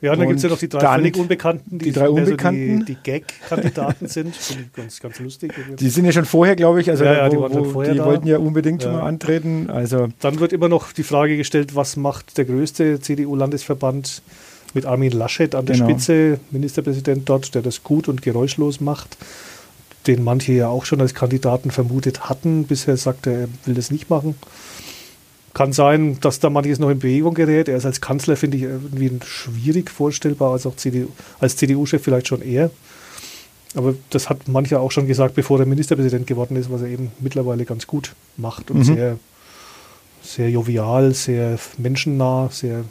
Ja, 0.00 0.12
und 0.12 0.18
dann 0.20 0.28
gibt 0.28 0.38
es 0.38 0.44
ja 0.44 0.48
noch 0.50 0.58
die 0.58 0.68
drei 0.68 0.94
völlig 0.96 1.16
Unbekannten, 1.16 1.78
die 1.80 1.90
drei 1.90 2.02
mehr 2.02 2.10
so 2.10 2.30
Unbekannten. 2.32 2.84
die, 2.86 2.94
die 2.94 2.98
Gag-Kandidaten 3.02 4.06
sind. 4.08 4.34
Finde 4.36 4.64
ich 4.64 4.72
ganz, 4.72 5.00
ganz 5.00 5.18
lustig. 5.18 5.52
Die 5.78 5.88
sind 5.88 6.04
ja 6.04 6.12
schon 6.12 6.24
vorher, 6.24 6.54
glaube 6.54 6.80
ich, 6.80 6.88
also 6.88 7.02
Ja, 7.04 7.14
ja, 7.14 7.28
die 7.28 7.36
wo, 7.36 7.48
schon 7.48 7.74
wo, 7.74 7.82
die 7.82 7.98
wollten 7.98 8.28
ja 8.28 8.38
unbedingt 8.38 8.82
schon 8.84 8.92
Ja. 8.92 8.98
mal 8.98 9.06
antreten. 9.08 9.70
Also 9.70 10.08
Dann 10.20 10.38
wird 10.38 10.52
immer 10.52 10.68
noch 10.68 10.92
die 10.92 11.02
Frage 11.02 11.36
gestellt, 11.36 11.74
was 11.74 11.96
macht 11.96 12.38
der 12.38 12.44
größte 12.44 13.00
CDU-Landesverband 13.00 14.22
mit 14.74 14.86
Armin 14.86 15.12
Laschet 15.12 15.54
an 15.54 15.66
der 15.66 15.76
Genau. 15.76 15.90
Spitze, 15.90 16.40
Ministerpräsident 16.50 17.28
dort, 17.28 17.54
der 17.54 17.62
das 17.62 17.82
gut 17.82 18.08
und 18.08 18.22
geräuschlos 18.22 18.80
macht, 18.80 19.16
den 20.06 20.22
manche 20.24 20.52
ja 20.52 20.68
auch 20.68 20.84
schon 20.84 21.00
als 21.00 21.14
Kandidaten 21.14 21.70
vermutet 21.70 22.28
hatten. 22.28 22.64
Bisher 22.64 22.96
sagt 22.96 23.26
er, 23.26 23.40
er 23.40 23.48
will 23.64 23.74
das 23.74 23.90
nicht 23.90 24.08
machen. 24.10 24.34
Kann 25.54 25.72
sein, 25.72 26.18
dass 26.20 26.38
da 26.40 26.50
manches 26.50 26.78
noch 26.78 26.90
in 26.90 26.98
Bewegung 26.98 27.34
gerät. 27.34 27.68
Er 27.68 27.76
ist 27.76 27.86
als 27.86 28.00
Kanzler, 28.00 28.36
finde 28.36 28.56
ich, 28.58 28.62
irgendwie 28.64 29.10
schwierig 29.24 29.90
vorstellbar, 29.90 30.52
als 30.52 30.66
auch 30.66 30.76
CDU, 30.76 31.08
als 31.40 31.56
CDU-Chef 31.56 32.02
vielleicht 32.02 32.28
schon 32.28 32.42
eher. 32.42 32.70
Aber 33.74 33.94
das 34.10 34.30
hat 34.30 34.48
mancher 34.48 34.80
auch 34.80 34.92
schon 34.92 35.06
gesagt, 35.06 35.34
bevor 35.34 35.58
er 35.58 35.66
Ministerpräsident 35.66 36.26
geworden 36.26 36.56
ist, 36.56 36.70
was 36.70 36.82
er 36.82 36.88
eben 36.88 37.10
mittlerweile 37.20 37.64
ganz 37.64 37.86
gut 37.86 38.14
macht 38.36 38.70
und 38.70 38.78
Mhm. 38.78 38.84
sehr, 38.84 39.18
sehr 40.22 40.50
jovial, 40.50 41.12
sehr 41.12 41.58
menschennah, 41.76 42.48
sehr 42.52 42.84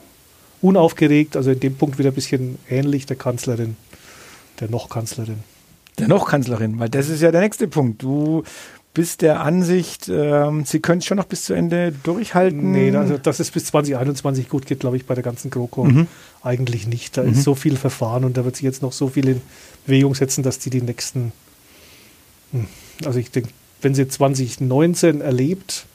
unaufgeregt. 0.62 1.36
Also 1.36 1.52
in 1.52 1.60
dem 1.60 1.76
Punkt 1.76 1.98
wieder 2.00 2.10
ein 2.12 2.16
bisschen 2.16 2.58
ähnlich 2.70 3.06
der 3.06 3.16
Kanzlerin, 3.18 3.76
der 4.60 4.70
noch 4.70 4.90
Kanzlerin. 4.90 5.40
der 6.00 6.08
noch 6.08 6.28
Kanzlerin, 6.30 6.80
weil 6.80 6.90
das 6.90 7.10
ist 7.10 7.22
ja 7.22 7.32
der 7.32 7.42
nächste 7.42 7.68
Punkt. 7.68 8.02
Du 8.04 8.44
bist 8.94 9.22
der 9.22 9.42
Ansicht, 9.42 10.10
ähm, 10.10 10.66
sie 10.66 10.80
können 10.80 11.00
es 11.00 11.06
schon 11.06 11.18
noch 11.18 11.26
bis 11.26 11.44
zu 11.44 11.54
Ende 11.54 11.94
durchhalten. 12.04 12.72
Nee, 12.72 12.96
also 12.96 13.18
dass 13.20 13.40
es 13.40 13.52
bis 13.52 13.66
2021 13.66 14.50
gut 14.50 14.66
geht, 14.66 14.80
glaube 14.80 14.98
ich, 14.98 15.06
bei 15.06 15.14
der 15.14 15.24
ganzen 15.24 15.52
GroKo 15.52 15.84
Mhm. 15.86 16.08
eigentlich 16.42 16.88
nicht. 16.88 17.16
Da 17.18 17.22
Mhm. 17.24 17.34
ist 17.34 17.44
so 17.44 17.54
viel 17.54 17.78
Verfahren 17.78 18.26
und 18.26 18.38
da 18.38 18.46
wird 18.46 18.56
sich 18.56 18.64
jetzt 18.64 18.82
noch 18.82 18.92
so 18.94 19.08
viel 19.10 19.28
in 19.30 19.42
Bewegung 19.86 20.16
setzen, 20.16 20.42
dass 20.44 20.58
die 20.60 20.70
die 20.72 20.82
nächsten, 20.82 21.32
Hm, 22.54 22.66
also 23.06 23.20
ich 23.20 23.30
denke, 23.30 23.50
wenn 23.82 23.94
sie 23.94 24.08
2019 24.08 25.22
erlebt, 25.22 25.86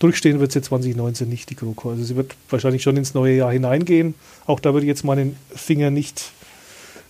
durchstehen 0.00 0.40
wird 0.40 0.50
sie 0.50 0.62
2019 0.62 1.28
nicht, 1.28 1.48
die 1.50 1.56
GroKo. 1.56 1.90
Also 1.90 2.02
sie 2.02 2.16
wird 2.16 2.34
wahrscheinlich 2.48 2.82
schon 2.82 2.96
ins 2.96 3.14
neue 3.14 3.36
Jahr 3.36 3.52
hineingehen. 3.52 4.14
Auch 4.46 4.58
da 4.58 4.72
würde 4.72 4.86
ich 4.86 4.88
jetzt 4.88 5.04
meinen 5.04 5.36
Finger 5.54 5.90
nicht 5.90 6.32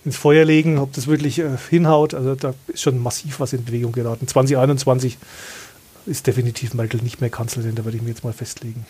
ins 0.05 0.16
Feuer 0.16 0.44
legen, 0.44 0.79
ob 0.79 0.92
das 0.92 1.07
wirklich 1.07 1.38
äh, 1.38 1.57
hinhaut. 1.70 2.14
Also 2.14 2.35
da 2.35 2.55
ist 2.68 2.83
schon 2.83 3.03
massiv 3.03 3.40
was 3.40 3.53
in 3.53 3.64
Bewegung 3.64 3.92
geraten. 3.92 4.26
2021 4.26 5.18
ist 6.07 6.26
definitiv 6.26 6.74
Merkel 6.74 7.00
nicht 7.03 7.20
mehr 7.20 7.31
Kanzlerin, 7.31 7.74
da 7.74 7.85
würde 7.85 7.96
ich 7.96 8.03
mir 8.03 8.11
jetzt 8.11 8.24
mal 8.24 8.33
festlegen. 8.33 8.87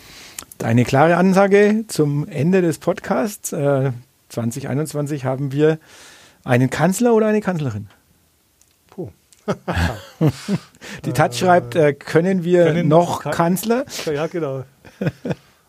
Deine 0.57 0.85
klare 0.85 1.17
Ansage 1.17 1.83
zum 1.87 2.27
Ende 2.27 2.61
des 2.61 2.77
Podcasts. 2.77 3.51
Äh, 3.51 3.91
2021 4.29 5.25
haben 5.25 5.51
wir 5.51 5.77
einen 6.43 6.69
Kanzler 6.69 7.13
oder 7.13 7.27
eine 7.27 7.41
Kanzlerin? 7.41 7.87
Die 11.05 11.13
Taz 11.13 11.37
schreibt, 11.37 11.75
äh, 11.75 11.93
können 11.93 12.43
wir 12.43 12.65
können 12.65 12.87
noch 12.87 13.23
Ka- 13.23 13.31
Kanzler? 13.31 13.85
Ja, 14.05 14.27
genau. 14.27 14.63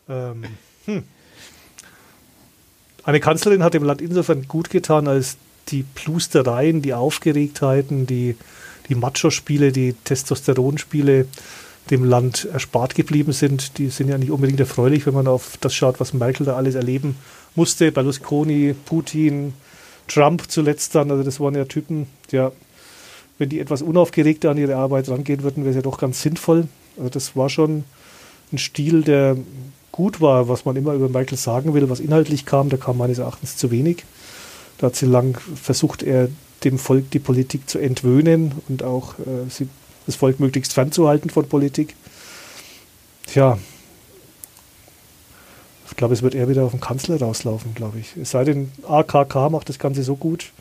ähm, 0.09 0.45
hm. 0.87 1.03
Eine 3.05 3.21
Kanzlerin 3.21 3.63
hat 3.63 3.75
dem 3.75 3.83
Land 3.83 4.01
insofern 4.01 4.47
gut 4.47 4.71
getan, 4.71 5.09
als 5.09 5.37
die 5.69 5.83
Plustereien, 5.83 6.83
die 6.83 6.95
Aufgeregtheiten, 6.95 8.07
die, 8.07 8.37
die 8.89 8.95
Macho-Spiele, 8.95 9.73
die 9.73 9.95
Testosteronspiele 10.05 11.27
dem 11.91 12.05
Land 12.05 12.47
erspart 12.53 12.95
geblieben 12.95 13.33
sind. 13.33 13.79
Die 13.79 13.89
sind 13.89 14.09
ja 14.09 14.19
nicht 14.19 14.31
unbedingt 14.31 14.61
erfreulich, 14.61 15.07
wenn 15.07 15.15
man 15.15 15.27
auf 15.27 15.57
das 15.61 15.75
schaut, 15.75 15.99
was 15.99 16.13
Merkel 16.13 16.47
da 16.47 16.57
alles 16.57 16.75
erleben 16.77 17.17
musste. 17.57 17.91
Berlusconi, 17.91 18.75
Putin, 18.85 19.55
Trump 20.07 20.45
zuletzt 20.49 20.95
dann. 20.95 21.11
Also 21.11 21.25
das 21.25 21.41
waren 21.41 21.55
ja 21.57 21.65
Typen, 21.65 22.07
ja, 22.31 22.53
wenn 23.43 23.49
die 23.49 23.59
etwas 23.59 23.83
unaufgeregter 23.83 24.53
an 24.53 24.57
ihre 24.59 24.77
Arbeit 24.77 25.09
rangehen 25.09 25.43
würden, 25.43 25.65
wäre 25.65 25.71
es 25.71 25.77
ja 25.77 25.83
doch 25.83 25.99
ganz 25.99 26.23
sinnvoll. 26.23 26.69
Also 26.97 27.11
das 27.11 27.35
war 27.35 27.49
schon 27.49 27.83
ein 28.53 28.59
Stil, 28.59 29.03
der 29.03 29.37
gut 29.91 30.21
war, 30.21 30.49
was 30.49 30.65
man 30.65 30.77
immer 30.77 30.95
über 30.95 31.09
Merkel 31.09 31.37
sagen 31.37 31.75
will, 31.75 31.91
was 31.91 31.99
inhaltlich 31.99 32.47
kam, 32.47 32.69
da 32.69 32.77
kam 32.77 32.99
meines 32.99 33.19
Erachtens 33.19 33.57
zu 33.57 33.73
wenig. 33.73 34.05
Da 34.79 34.87
hat 34.87 34.95
sie 34.95 35.07
lang 35.07 35.41
versucht, 35.57 36.05
er 36.05 36.29
dem 36.63 36.79
Volk 36.79 37.11
die 37.11 37.19
Politik 37.19 37.69
zu 37.69 37.81
entwöhnen 37.81 38.53
und 38.69 38.85
auch 38.85 39.19
äh, 39.19 39.51
sie, 39.51 39.69
das 40.07 40.15
Volk 40.15 40.39
möglichst 40.39 40.73
fernzuhalten 40.73 41.29
von 41.29 41.49
Politik. 41.49 41.97
Tja, 43.27 43.59
ich 45.91 45.97
glaube, 45.97 46.15
es 46.15 46.23
wird 46.23 46.37
eher 46.37 46.49
wieder 46.49 46.63
auf 46.63 46.71
den 46.71 46.81
Kanzler 46.81 47.21
rauslaufen, 47.21 47.75
glaube 47.75 47.99
ich. 47.99 48.17
Es 48.17 48.31
sei 48.31 48.45
denn, 48.45 48.71
AKK 48.89 49.51
macht 49.51 49.69
das 49.69 49.81
Ganze 49.81 50.05
so 50.05 50.15
gut 50.15 50.53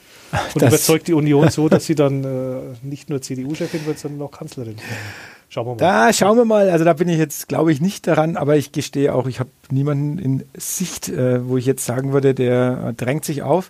und 0.54 0.62
Das- 0.62 0.70
überzeugt 0.70 1.08
die 1.08 1.14
Union 1.14 1.50
so, 1.50 1.70
dass 1.70 1.86
sie 1.86 1.96
dann 1.96 2.24
äh, 2.24 2.60
nicht 2.86 3.10
nur 3.10 3.22
CDU-Chefin 3.22 3.86
wird, 3.86 4.00
sondern 4.00 4.22
auch 4.28 4.32
Kanzlerin. 4.32 4.76
Schauen 5.50 5.66
wir 5.66 5.72
mal. 5.72 5.78
Da 5.78 6.14
schauen 6.14 6.38
wir 6.38 6.46
mal. 6.46 6.70
Also 6.70 6.86
da 6.86 6.94
bin 6.94 7.10
ich 7.10 7.18
jetzt, 7.18 7.50
glaube 7.50 7.72
ich, 7.74 7.82
nicht 7.82 8.08
daran, 8.08 8.38
aber 8.38 8.56
ich 8.56 8.72
gestehe 8.72 9.14
auch, 9.14 9.28
ich 9.28 9.40
habe 9.42 9.50
niemanden 9.70 10.18
in 10.18 10.44
Sicht, 10.58 11.10
äh, 11.10 11.46
wo 11.48 11.58
ich 11.58 11.66
jetzt 11.66 11.86
sagen 11.86 12.14
würde, 12.14 12.34
der 12.34 12.94
drängt 12.96 13.26
sich 13.26 13.42
auf. 13.44 13.70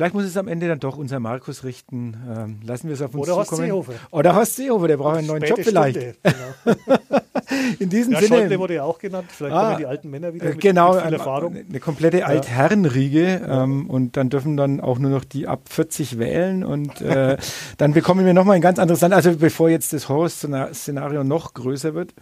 Vielleicht 0.00 0.14
muss 0.14 0.24
es 0.24 0.38
am 0.38 0.48
Ende 0.48 0.66
dann 0.66 0.80
doch 0.80 0.96
unser 0.96 1.20
Markus 1.20 1.62
richten. 1.62 2.16
Ähm, 2.34 2.60
lassen 2.64 2.88
wir 2.88 2.94
es 2.94 3.02
auf 3.02 3.12
uns 3.12 3.22
Oder 3.24 3.36
Horst 3.36 3.50
zukommen. 3.50 3.66
Seehofer. 3.68 3.92
Oder 4.12 4.34
Horst 4.34 4.56
Seehofer, 4.56 4.88
der 4.88 4.96
braucht 4.96 5.18
einen 5.18 5.26
neuen 5.26 5.42
Job 5.42 5.58
vielleicht. 5.62 5.98
Genau. 6.22 6.74
In 7.78 7.90
diesem 7.90 8.14
Ja, 8.14 8.20
Sinne. 8.20 8.38
Schäuble 8.38 8.58
wurde 8.58 8.74
ja 8.76 8.84
auch 8.84 8.98
genannt. 8.98 9.26
Vielleicht 9.30 9.54
Ah, 9.54 9.64
kommen 9.66 9.78
die 9.78 9.84
alten 9.84 10.08
Männer 10.08 10.32
wieder 10.32 10.46
Äh, 10.46 10.48
mit, 10.52 10.60
genau, 10.62 10.94
mit 10.94 11.02
viel 11.04 11.12
Erfahrung. 11.12 11.54
eine 11.68 11.80
komplette 11.80 12.24
Altherrenriege 12.24 13.42
ähm, 13.46 13.90
und 13.90 14.16
dann 14.16 14.30
dürfen 14.30 14.56
dann 14.56 14.80
auch 14.80 14.98
nur 14.98 15.10
noch 15.10 15.24
die 15.24 15.46
ab 15.46 15.60
40 15.68 16.18
wählen 16.18 16.64
und 16.64 17.02
äh, 17.02 17.36
dann 17.76 17.92
bekommen 17.92 18.24
wir 18.24 18.32
nochmal 18.32 18.56
ein 18.56 18.62
ganz 18.62 18.78
anderes 18.78 19.02
Land. 19.02 19.12
Also 19.12 19.36
bevor 19.36 19.68
jetzt 19.68 19.92
das 19.92 20.08
Horror-Szenario 20.08 21.24
noch 21.24 21.52
größer 21.52 21.92
wird, 21.92 22.14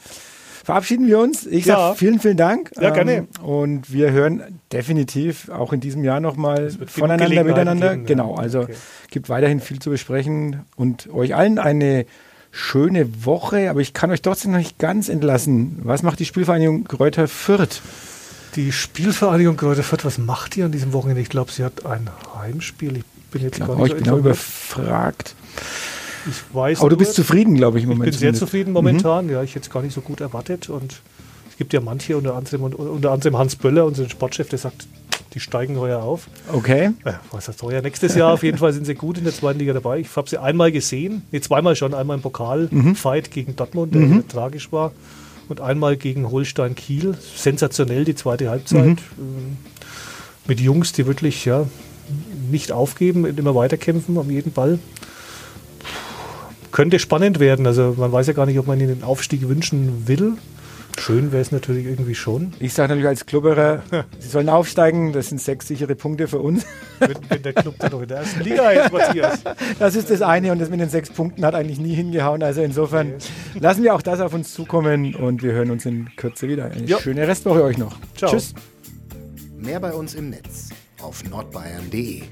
verabschieden 0.69 1.07
wir 1.07 1.19
uns. 1.19 1.47
Ich 1.47 1.65
Ja. 1.65 1.77
sage 1.79 1.97
vielen, 1.97 2.21
vielen 2.21 2.37
Dank. 2.37 2.73
Ähm, 2.77 2.83
Ja, 2.83 2.91
gerne. 2.91 3.27
Und 3.43 3.91
wir 3.91 4.13
hören 4.13 4.43
definitiv 4.71 5.49
auch 5.49 5.73
in 5.73 5.81
diesem 5.81 6.05
Jahr 6.05 6.21
nochmal 6.21 6.71
voneinander, 6.87 7.43
miteinander. 7.43 7.91
geben, 7.93 8.05
genau, 8.05 8.35
also 8.35 8.61
Okay. 8.61 8.75
gibt 9.11 9.31
weiterhin 9.31 9.61
viel 9.61 9.79
zu 9.79 9.89
besprechen 9.89 10.67
und 10.77 11.09
euch 11.11 11.35
allen 11.35 11.59
eine 11.59 12.05
schöne 12.51 13.25
Woche, 13.25 13.71
aber 13.71 13.81
ich 13.81 13.95
kann 13.95 14.11
euch 14.11 14.21
trotzdem 14.21 14.51
noch 14.53 14.59
nicht 14.59 14.79
ganz 14.79 15.09
entlassen. 15.09 15.79
Was 15.85 16.03
macht 16.03 16.19
die 16.19 16.27
Spielvereinigung 16.27 16.85
Kräuter 16.85 17.29
Fürth? 17.29 17.81
Die 18.55 18.71
Spielvereinigung 18.71 19.57
Kräuter 19.57 19.83
Fürth, 19.83 20.05
was 20.05 20.19
macht 20.19 20.55
die 20.55 20.63
an 20.65 20.73
diesem 20.73 20.93
Wochenende? 20.93 21.23
Ich 21.23 21.31
glaube, 21.31 21.51
sie 21.51 21.65
hat 21.65 21.87
ein 21.87 22.11
Heimspiel. 22.39 22.99
Ich 22.99 23.05
bin 23.31 23.41
jetzt 23.41 23.59
gar 23.59 23.71
Oh, 23.71 23.75
nicht 23.77 23.87
ich 23.87 23.93
so 23.93 24.05
bin 24.05 24.13
auch 24.13 24.19
überfragt. 24.19 25.35
Ich 26.29 26.55
weiß 26.55 26.81
Aber 26.81 26.91
du 26.91 26.97
bist 26.97 27.14
zufrieden, 27.14 27.55
glaube 27.55 27.79
ich, 27.79 27.85
im 27.85 27.93
Ich 27.93 27.99
bin 27.99 28.12
sehr 28.12 28.35
zufrieden 28.35 28.73
momentan. 28.73 29.29
Ja, 29.29 29.43
ich 29.43 29.55
hätte 29.55 29.67
es 29.67 29.71
gar 29.71 29.83
nicht 29.83 29.95
so 29.95 30.01
gut 30.01 30.21
erwartet. 30.21 30.69
Und 30.69 31.01
es 31.51 31.57
gibt 31.57 31.73
ja 31.73 31.81
manche, 31.81 32.17
unter 32.17 32.35
anderem, 32.35 32.62
unter 32.62 33.12
anderem 33.12 33.38
Hans 33.38 33.57
Böller, 33.57 33.87
unseren 33.87 34.11
Sportchef, 34.11 34.49
der 34.49 34.59
sagt, 34.59 34.87
die 35.35 35.41
steigen 35.41 35.79
heuer 35.79 36.03
auf. 36.03 36.29
Okay. 36.53 36.91
Äh, 37.05 37.12
was 37.31 37.49
heißt 37.49 37.62
heuer? 37.62 37.83
Nächstes 37.83 38.14
Jahr 38.14 38.33
auf 38.33 38.43
jeden 38.43 38.59
Fall 38.59 38.73
sind 38.73 38.87
sie 38.87 38.95
gut 38.95 39.19
in 39.19 39.25
der 39.25 39.33
zweiten 39.33 39.59
Liga 39.59 39.73
dabei. 39.73 39.99
Ich 40.01 40.17
habe 40.17 40.29
sie 40.29 40.38
einmal 40.38 40.73
gesehen, 40.73 41.23
nee, 41.31 41.41
zweimal 41.41 41.77
schon, 41.77 41.95
einmal 41.95 42.17
im 42.17 42.23
Pokal-Fight 42.23 43.31
gegen 43.31 43.55
Dortmund, 43.57 43.95
der 43.95 44.09
sehr 44.09 44.29
tragisch 44.29 44.73
war, 44.73 44.93
und 45.49 45.61
einmal 45.61 45.97
gegen 45.97 46.31
Holstein 46.31 46.75
Kiel. 46.75 47.17
Sensationell 47.37 48.05
die 48.05 48.14
zweite 48.14 48.49
Halbzeit. 48.51 48.99
Ähm, 49.19 49.57
Mit 50.47 50.61
Jungs, 50.61 50.93
die 50.93 51.07
wirklich 51.07 51.45
ja, 51.45 51.67
nicht 52.51 52.73
aufgeben 52.73 53.25
und 53.25 53.38
immer 53.38 53.55
weiterkämpfen 53.55 54.17
um 54.17 54.31
jeden 54.31 54.53
Ball. 54.53 54.79
Könnte 56.73 56.99
spannend 56.99 57.41
werden. 57.41 57.67
Also 57.67 57.95
man 57.97 58.13
weiß 58.13 58.27
ja 58.27 58.33
gar 58.33 58.47
nicht, 58.47 58.59
ob 58.59 58.67
man 58.67 58.79
ihnen 58.81 58.97
den 59.01 59.05
Aufstieg 59.05 59.49
wünschen 59.49 60.07
will. 60.07 60.35
Schön 60.99 61.31
wäre 61.31 61.41
es 61.41 61.53
natürlich 61.53 61.87
irgendwie 61.87 62.17
schon. 62.17 62.53
Ich 62.59 62.75
sage 62.75 62.89
natürlich 62.89 63.07
als 63.07 63.25
Klubberer, 63.25 63.83
sie 64.19 64.29
sollen 64.29 64.49
aufsteigen. 64.49 65.13
Das 65.13 65.29
sind 65.29 65.41
sechs 65.41 65.69
sichere 65.69 65.95
Punkte 65.95 66.27
für 66.27 66.41
uns. 66.41 66.67
Wenn, 66.99 67.15
wenn 67.29 67.43
der 67.43 67.53
Club 67.53 67.77
dann 67.79 67.93
noch 67.93 68.03
in 68.03 68.09
der 68.09 68.19
ersten 68.19 68.41
Liga 68.41 68.69
ist, 68.71 68.93
Matthias. 68.93 69.39
Das 69.79 69.95
ist 69.95 70.11
das 70.11 70.23
eine 70.23 70.51
und 70.51 70.59
das 70.61 70.71
mit 70.71 70.81
den 70.81 70.89
sechs 70.91 71.11
Punkten 71.11 71.45
hat 71.45 71.55
eigentlich 71.55 71.79
nie 71.79 71.95
hingehauen. 71.95 72.43
Also 72.43 72.63
insofern 72.63 73.13
lassen 73.61 73.85
wir 73.85 73.95
auch 73.95 74.03
das 74.03 74.19
auf 74.21 74.35
uns 74.35 74.53
zukommen 74.53 75.15
und 75.15 75.43
wir 75.45 75.53
hören 75.53 75.71
uns 75.71 75.87
in 75.87 76.09
Kürze 76.17 76.49
wieder. 76.49 76.65
Eine 76.73 76.85
Ja. 76.87 76.99
schöne 76.99 77.29
Restwoche 77.29 77.63
euch 77.63 77.79
noch. 77.79 77.97
Ciao. 78.17 78.33
Tschüss. 78.33 78.53
Mehr 79.57 79.79
bei 79.79 79.93
uns 79.93 80.15
im 80.15 80.31
Netz 80.31 80.71
auf 81.01 81.23
nordbayern.de. 81.31 82.23